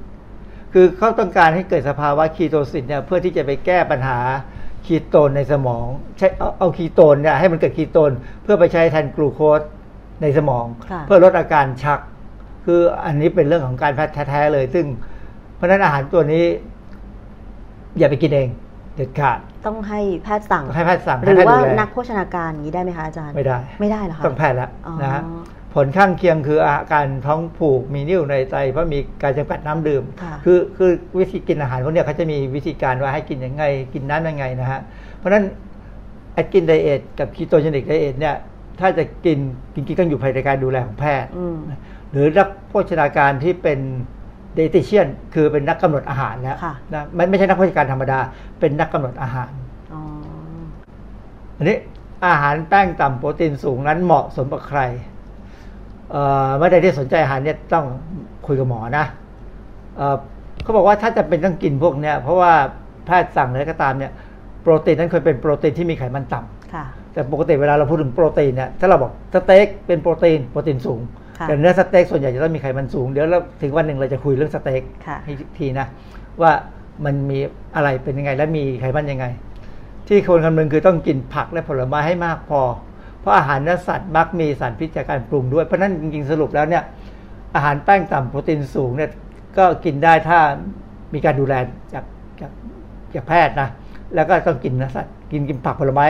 [0.73, 4.19] คือเขาต้องการให้เกิดสภาวะ ketosis เนี่ยเพื่อที่จะไปแก้ปัญหา
[4.85, 5.85] คีโตนในสมอง
[6.17, 8.11] ใช้เอาเอาคีโตนเนี่ยให้มันเกิดคีโตน
[8.43, 9.61] เพื่อไปใช้แทนกลูโคส
[10.21, 11.99] ในสมองค่ะเพื่อลดอาการชัก
[12.65, 14.85] คืออันนี้เป็นเรื่องของการแพทย์แท้ๆเลย ซึ่ง
[15.55, 16.45] เพราะฉะนั้นอาหารตัวนี้
[17.97, 18.49] อย่าไปกินเอง
[18.95, 25.21] เด็ดขาด ต้องให้แพทย์สั่งให้แพทย์สั่งหรือให้แพทย์ว่าดูแลนักโภชนาการอย่างนี้ได้ไหมคะอาจารย์ ไม่ได้ ไม่ได้เหรอคะต้องแพทย์แล้วอ๋อนะฮะ
[25.75, 34.79] ผลข้างเคียงคืออาการท้องผูกมีนิ่วในไตเพราะมีการจำกัดน้ำดื่มค่ะคือคือวิธีกินอาหารพวกเนี้ยเขาจะมีวิธีการว่าให้กินยังไง กินน้ำยังไงนะฮะ
[35.17, 35.45] เพราะฉะนั้น
[36.33, 38.35] Atkins diet กับ ketogenic diet เนี่ย
[38.79, 39.37] ถ้าจะกิน
[39.73, 41.57] จริงๆต้องอยู่ภายในการดูแลของแพทย์อืม
[42.11, 43.79] หรือนักโภชนาการที่เป็น
[44.55, 48.19] เดติเชียนคือเป็นนักกำหนดอาหารแล้วค่ะนะมันไม่ใช่นักโภชนาการธรรมดา
[48.59, 49.51] เป็นนักกำหนดอาหาร
[49.93, 50.01] อ๋อ
[51.57, 51.77] อันนี้
[52.27, 54.79] อาหารแป้งต่ำโปรตีนสูงนั้นเหมาะสมกับใคร
[56.11, 57.85] เอ่อไม่ได้ที่สนใจอาหารเนี่ยต้อง
[58.47, 59.05] คุยกับหมอนะ
[59.97, 60.15] เอ่อ
[60.63, 62.53] เขาบอกว่าถ้าจะเป็นต้องกินพวกเนี้ยเพราะว่า
[63.05, 64.11] แพทย์สั่งอะไรก็ตามเนี่ย
[64.61, 75.87] โปรตีนนั้นควรเป็นโปรตีนที่มีไขมันต่ำค่ะแต่ปกติเวลาเราพูดถึงโปรตีนเนี่ยถ้าเราบอกสเต็กเป็นโปรตีนโปรตีนสูงค่ะ แต่เนื้อสเต็กส่วนใหญ่จะต้องมีไขมันสูง เดี๋ยวเราถึงวันหนึ่งเราจะคุยเรื่องสเต็กค่ะให้ทีนะ
[76.41, 76.51] ว่า
[77.05, 77.39] มันมี
[77.75, 79.25] อะไรเป็นยังไง และมีไขมันยังไง
[80.07, 82.61] ที่ควรคำนึงคือต้องกินผักและผลไม้ให้มากพอ
[83.21, 86.83] เพราะอาหารเนื้อสัตว์มักมีสารพิษจากการปรุงด้วย เพราะฉะนั้นจริงๆสรุปแล้วเนี่ย
[87.55, 89.09] อาหารแป้งต่ำโปรตีนสูงเนี่ย
[89.57, 90.39] ก็กินได้ถ้า
[91.13, 91.53] มีการดูแล
[91.93, 92.03] จาก
[92.41, 92.51] จาก
[93.13, 93.69] จากแพทย์นะ
[94.15, 96.05] แล้วก็ต้องกินเนื้อสัตว์กินกินผักผลไม้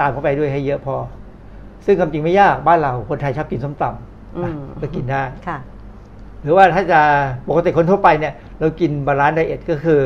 [0.00, 0.96] ตามเข้าไปด้วยให้เยอะพอ
[1.86, 3.98] ซึ่งความจริงไม่ยากบ้านเราคนไทยชอบกินส้มตำอืนะ
[4.80, 5.58] ก็กินได้ค่ะ
[6.42, 7.00] หรือว่าถ้าจะ
[7.48, 10.00] ปกติคนทั่วไปเนี่ย เรากิน balanced diet ก็คือ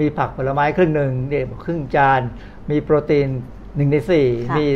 [0.00, 2.20] มีผักผลไม้ครึ่งหนึ่งเนี่ยครึ่งจาน
[2.70, 3.28] มีโปรตีน
[3.76, 4.66] หนึ่งในสี่ค่ะมี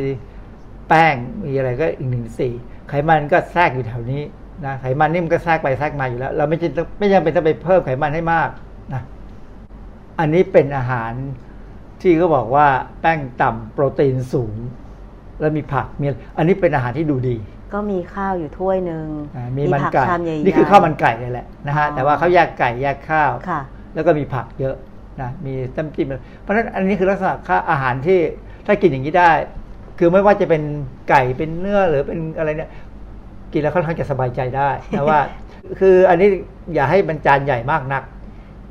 [0.88, 1.14] แป้ง
[1.46, 2.52] มีอะไรก็อีกหนึ่งในสี่
[2.88, 4.22] ไขมันก็แทรกอยู่แถวนี้
[4.64, 8.48] นะไขมันนี่มันก็แทรกไปแทรกมาอยู่แล้ว เราไม่จำเป็นไม่จำเป็นต้องไปเพิ่มไขมันให้มาก
[8.92, 9.02] นะ
[10.18, 11.12] อันนี้เป็นอาหาร
[12.00, 12.66] ที่เขาบอกว่า
[13.00, 14.54] แป้งต่ำโปรตีนสูง
[15.40, 17.36] แล้วมีผักมีอันนี้เป็นอาหารที่ดูดี
[17.72, 19.06] ก็มีข้าวอยู่ถ้วยหนึ่ง
[19.36, 23.60] อ่ามีมันผักไก่ชามใหญ่ๆนี่คือข้าวมันไก่เลยแหละนะฮะอ๋อแต่ว่าเขาแยกไก่แยกข้าวค่ะ
[23.94, 24.76] แล้วก็มีผักเยอะ
[25.20, 26.06] นะมีน้ำจิ้ม
[26.42, 28.18] เพราะฉะนั้นอันนี้คือลักษณะค่าอาหารที่
[28.66, 29.30] ถ้ากินอย่างนี้ได้
[29.98, 30.62] คือไม่ว่าจะเป็น
[31.10, 32.70] ไก่เป็นเนื้อหรือเป็นอะไรเนี่ย
[33.52, 35.20] กินแล้วค่อนข้างจะสบายใจได้นะว่า
[35.80, 36.28] คืออันนี้
[36.74, 38.02] อย่าให้มันจานใหญ่มากนัก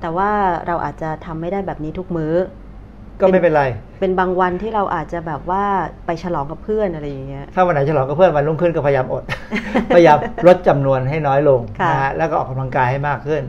[0.01, 0.31] แต่ว่า
[0.67, 2.33] เราอาจจะทำไม่ได้แบบนี้ทุกมื้อ
[3.22, 3.63] ก็ไม่เป็นไร
[3.99, 5.63] เป็นบางวันที่เราอาจจะแบบว่า
[6.05, 9.24] ไปฉลองกับเพื่อนอะไรอย่างเงี้ย ถ้าวันไหนฉลองกับเพื่อนวันรุ่งขึ้นก็พยายามอด
[9.95, 13.43] พยายามลดจำนวนให้น้อยลงค่ะนะฮะแล้วก็ออกกำลังกายให้มากขึ้น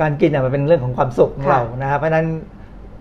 [0.00, 2.26] การกินเนี่ยมันเป็นเรื่องของความสุขของค่ะเรานะฮะเพราะฉะนั้น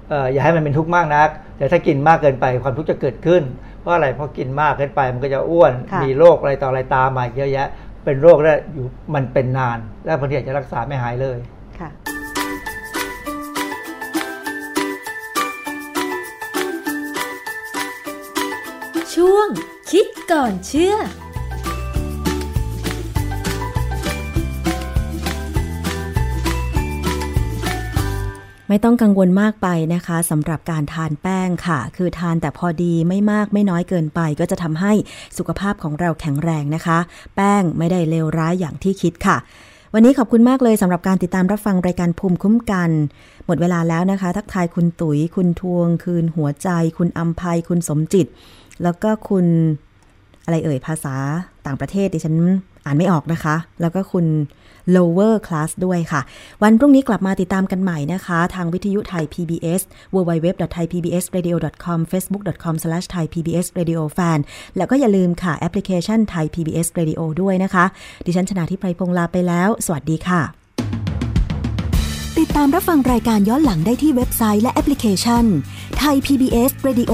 [0.10, 3.44] เอ่ออย่าให้มันเป็นทุกข์มากนัก แต่ถ้ากินมากเกินไปความทุกข์จะเกิดขึ้น
[3.82, 7.68] เพราะอะไร เพราะกินมากเกินไปมันก็จะอ้วนค่ะมีโรคอะไรต่ออะไรตามมาเยอะแยะ
[8.06, 8.86] เป็นโรคแล้วอยู่
[9.16, 11.38] มันเป็นนาน แล้วบางทีอาจจะรักษาไม่หายเลย
[11.80, 11.90] ค่ะ
[19.24, 19.50] ช่วง
[19.92, 20.96] คิดก่อนเชื่อ
[28.68, 34.94] ไม่ต้องกังวลมากไปนะคะสำหรับการทานแป้งค่ะ คือทานแต่พอดีไม่มากไม่น้อยเกินไป ก็จะทำให้
[35.38, 37.00] สุขภาพของเราแข็งแรงนะคะ
[37.36, 39.38] แป้งไม่ได้เลวร้ายอย่างที่คิดค่ะ
[39.94, 42.90] วันนี้ขอบคุณมากเลยสำหรับการติดตามรับฟังรายการภูมิคุ้มกัน
[43.46, 48.28] หมดเวลาแล้วนะคะ ทักทายคุณตุ๋ย คุณทวง คืนหัวใจ คุณอัมภัยคุณสมจิต
[48.84, 49.46] แล้วก็คุณ
[50.46, 51.16] อะไรเอ่ยภาษา
[51.66, 52.36] ต่างประเทศดิฉัน
[52.86, 54.26] อ่านไม่ออกนะคะ แล้วก็คุณ
[54.96, 56.22] lower class ด้วยค่ะ
[56.64, 59.82] วันพรุ่งนี้กลับมาติดตามกันใหม่นะคะ ทางวิทยุไทย PBS
[60.16, 64.40] www.thaipbsradio.com facebook.com/thaipbsradiofan
[64.78, 67.86] แล้วก็อย่าลืมค่ะ แอปพลิเคชันไทย PBS Radio ด้วยนะคะ
[68.26, 70.42] ดิฉันชนะทิพไพรพงศ์ลาไปแล้ว สวัสดีค่ะ
[72.40, 75.44] ติดตามรับฟังรายการย้อนหลังได้ที่เว็บไซต์และแอปพลิเคชัน
[76.00, 77.14] ไทย PBS Radio